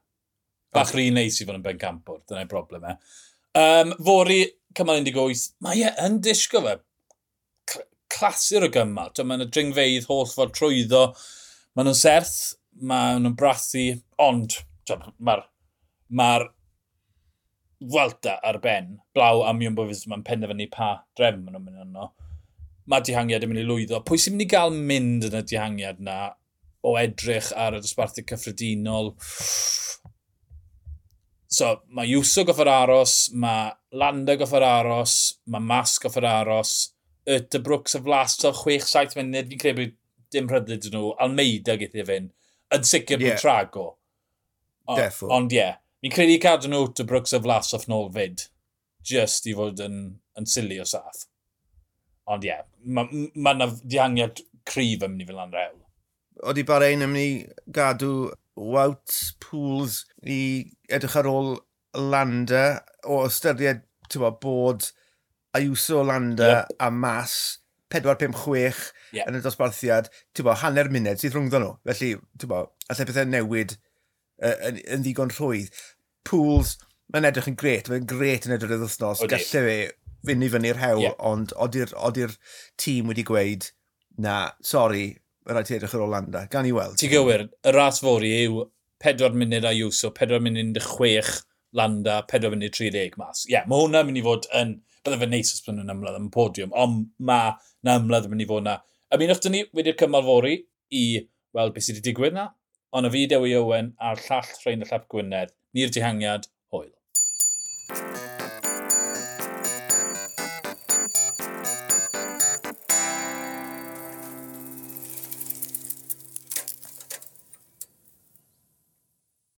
Bach 0.76 0.92
rhi 0.92 1.10
neis 1.16 1.40
i 1.40 1.48
fod 1.48 1.58
yn 1.58 1.64
ben 1.64 1.80
campwr, 1.80 2.22
dyna'i 2.28 2.50
broblem 2.52 2.90
e. 2.92 2.96
Um, 3.58 3.94
fori, 4.04 4.42
cymal 4.78 5.02
18, 5.02 5.48
mae 5.66 5.84
e 5.88 5.94
yn 6.06 6.20
disgo 6.24 6.62
fe. 6.66 6.78
Clasur 8.14 8.66
o 8.68 8.72
gymal. 8.74 9.12
Mae'n 9.18 9.46
y 9.46 9.50
dringfeidd 9.52 10.08
holl 10.10 10.30
fod 10.32 10.54
trwyddo. 10.56 11.10
Mae 11.76 11.88
nhw'n 11.88 11.98
serth, 11.98 12.38
mae 12.80 13.18
nhw'n 13.20 13.36
brathu, 13.38 13.90
ond 14.22 14.62
mae'r 15.18 15.44
ma 16.10 16.30
Welta 17.78 18.40
ar 18.42 18.58
ben, 18.58 18.96
blaw 19.14 19.44
am 19.46 19.60
Ion 19.62 19.76
Bofis, 19.78 20.08
mae'n 20.10 20.24
penderfynu 20.26 20.66
pa 20.74 20.96
drefn 21.18 21.44
maen 21.44 21.54
nhw'n 21.54 21.66
mynd 21.68 21.84
yno. 21.84 22.08
Mae 22.90 23.04
dihangiad 23.06 23.44
yn 23.46 23.52
mynd 23.52 23.62
i 23.62 23.66
lwyddo. 23.68 24.00
Pwy 24.08 24.18
sy'n 24.18 24.34
mynd 24.34 24.48
i 24.48 24.50
gael 24.50 24.74
mynd 24.74 25.28
yn 25.28 25.38
y 25.38 25.42
dihangiad 25.46 26.02
na 26.02 26.16
o 26.82 26.96
edrych 26.98 27.52
ar 27.54 27.78
y 27.78 27.82
dosbarthu 27.84 28.24
cyffredinol? 28.32 29.12
So, 31.54 31.76
mae 31.94 32.10
Iwso 32.16 32.48
goffer 32.50 32.72
aros, 32.72 33.28
mae 33.38 33.76
Landa 33.92 34.36
goff 34.36 34.56
yr 34.58 34.66
aros, 34.68 35.16
mae 35.48 35.64
Mas 35.64 35.96
goff 36.04 36.18
yr 36.20 36.28
aros, 36.28 36.74
Yrta 37.28 37.60
Brooks 37.64 37.96
y 37.96 38.02
flas, 38.04 38.36
so 38.40 38.52
6-7 38.56 39.16
munud, 39.20 39.48
fi'n 39.52 39.62
credu 39.62 39.88
dim 40.34 40.50
rhydyd 40.52 40.90
nhw, 40.92 41.14
Almeida 41.24 41.78
gyda 41.80 42.06
fynd, 42.08 42.34
yn 42.76 42.88
sicr 42.88 43.24
yeah. 43.24 43.40
trago. 43.40 43.88
Defo. 44.98 45.32
Ond 45.36 45.56
ie, 45.56 45.62
yeah. 45.62 45.80
fi'n 46.04 46.16
credu 46.16 46.36
i 46.36 46.44
cadw 46.44 46.72
nhw 46.72 46.92
to 46.96 47.08
Brooks 47.08 47.36
a 47.36 47.42
Vlasov 47.44 47.88
nôl 47.92 48.12
fyd, 48.16 48.48
just 49.08 49.48
i 49.48 49.56
fod 49.56 49.84
yn, 49.84 50.00
yn 50.40 50.50
sili 50.50 50.80
o 50.84 50.88
saff. 50.88 51.26
Ond 52.28 52.44
ie, 52.44 52.52
yeah, 52.52 52.64
mae 52.84 53.08
yna 53.32 53.68
ma 53.68 53.72
dihangiad 53.84 54.44
cryf 54.68 55.04
yn 55.04 55.16
mynd 55.16 55.24
i 55.24 55.30
fel 55.30 55.40
lan 55.40 55.56
rewl. 55.56 55.80
Oeddi 56.44 56.68
Bahrein 56.68 57.04
yn 57.06 57.14
mynd 57.14 57.24
i 57.24 57.72
gadw 57.74 58.12
Wout 58.58 59.16
Pools 59.44 60.04
i 60.24 60.40
edrych 60.92 61.16
ar 61.20 61.30
ôl 61.30 61.56
Landa 61.98 62.82
o 63.08 63.24
ystyried 63.28 63.84
tywa, 64.12 64.34
bod 64.42 64.90
Ayuso, 65.58 66.04
Landa 66.06 66.50
yep. 66.50 66.76
a 66.80 66.90
Mas 66.92 67.60
4-5-6 67.94 68.92
yep. 69.16 69.28
yn 69.28 69.38
y 69.40 69.44
dosbarthiad, 69.44 70.10
tywa, 70.36 70.58
hanner 70.62 70.92
munud 70.94 71.22
sydd 71.22 71.36
rhwngddo 71.36 71.62
nhw. 71.64 71.76
Felly, 71.88 72.12
tywa, 72.42 72.66
allai 72.92 73.08
pethau 73.10 73.30
newid 73.30 73.78
uh, 73.78 74.58
yn, 74.70 74.82
yn 74.98 75.06
ddigon 75.06 75.32
rhwydd. 75.34 75.72
Pools, 76.28 76.76
mae'n 77.14 77.30
edrych 77.30 77.48
yn 77.52 77.60
gret, 77.60 77.92
mae'n 77.92 78.10
gret 78.10 78.48
yn 78.48 78.58
edrych 78.58 78.76
yn 78.76 78.84
wythnos. 78.84 79.24
Okay. 79.24 79.38
Gallai 79.38 79.64
fe 79.70 80.28
fynd 80.28 80.44
i 80.44 80.52
fyny'r 80.52 80.82
hewl, 80.82 81.06
yeah. 81.06 81.16
ond 81.24 81.54
odi'r 81.56 82.36
tîm 82.80 83.14
wedi 83.14 83.24
gweud, 83.28 83.70
na, 84.24 84.40
sori, 84.66 85.10
rhaid 85.48 85.70
ti 85.70 85.78
edrych 85.78 85.96
ar 85.96 86.04
Olanda. 86.04 86.44
Gan 86.52 86.68
i 86.68 86.74
weld. 86.76 86.98
Ti 87.00 87.10
gywir, 87.12 87.48
y 87.64 87.76
ras 87.76 88.02
fori 88.04 88.34
yw 88.44 88.66
4 89.04 89.38
munud 89.38 89.68
a 89.68 89.72
Iwso, 89.78 90.12
4 90.16 90.42
munud 90.44 90.82
6 90.84 91.38
Landa, 91.76 92.22
4 92.32 92.52
munud 92.54 92.76
30 92.76 93.18
mas. 93.20 93.46
Ie, 93.48 93.56
yeah, 93.56 93.66
mae 93.70 93.84
hwnna'n 93.84 94.08
mynd 94.10 94.22
i 94.22 94.26
fod 94.26 94.48
yn... 94.56 94.78
Bydde 95.06 95.22
fe'n 95.22 95.32
neis 95.32 95.54
os 95.56 95.62
byddwn 95.64 95.86
yn 95.86 95.94
ymladd 95.94 96.18
yn 96.20 96.32
podiwm, 96.34 96.74
ond 96.76 97.06
mae 97.30 97.54
na 97.88 97.96
ymladd 98.02 98.28
yn 98.28 98.34
mynd 98.34 98.44
i 98.44 98.48
fod 98.50 98.66
yna. 98.66 98.74
Ymunwch 99.16 99.40
dyn 99.46 99.56
ni 99.56 99.62
wedi'r 99.78 99.96
cymal 100.02 100.26
fori 100.28 100.58
i 100.92 101.04
weld 101.56 101.76
beth 101.76 101.88
sydd 101.88 102.02
wedi 102.02 102.10
digwydd 102.10 102.36
na, 102.36 102.50
ond 102.92 103.08
y 103.08 103.14
fi 103.14 103.24
Dewi 103.32 103.56
Owen 103.60 103.94
a'r 104.04 104.20
llall 104.26 104.52
Rhain 104.66 104.84
y 104.84 104.90
Llap 104.90 105.08
Gwynedd. 105.14 105.56
Ni'r 105.78 105.94
dihangiad, 105.96 106.52
hwyl. 106.74 106.92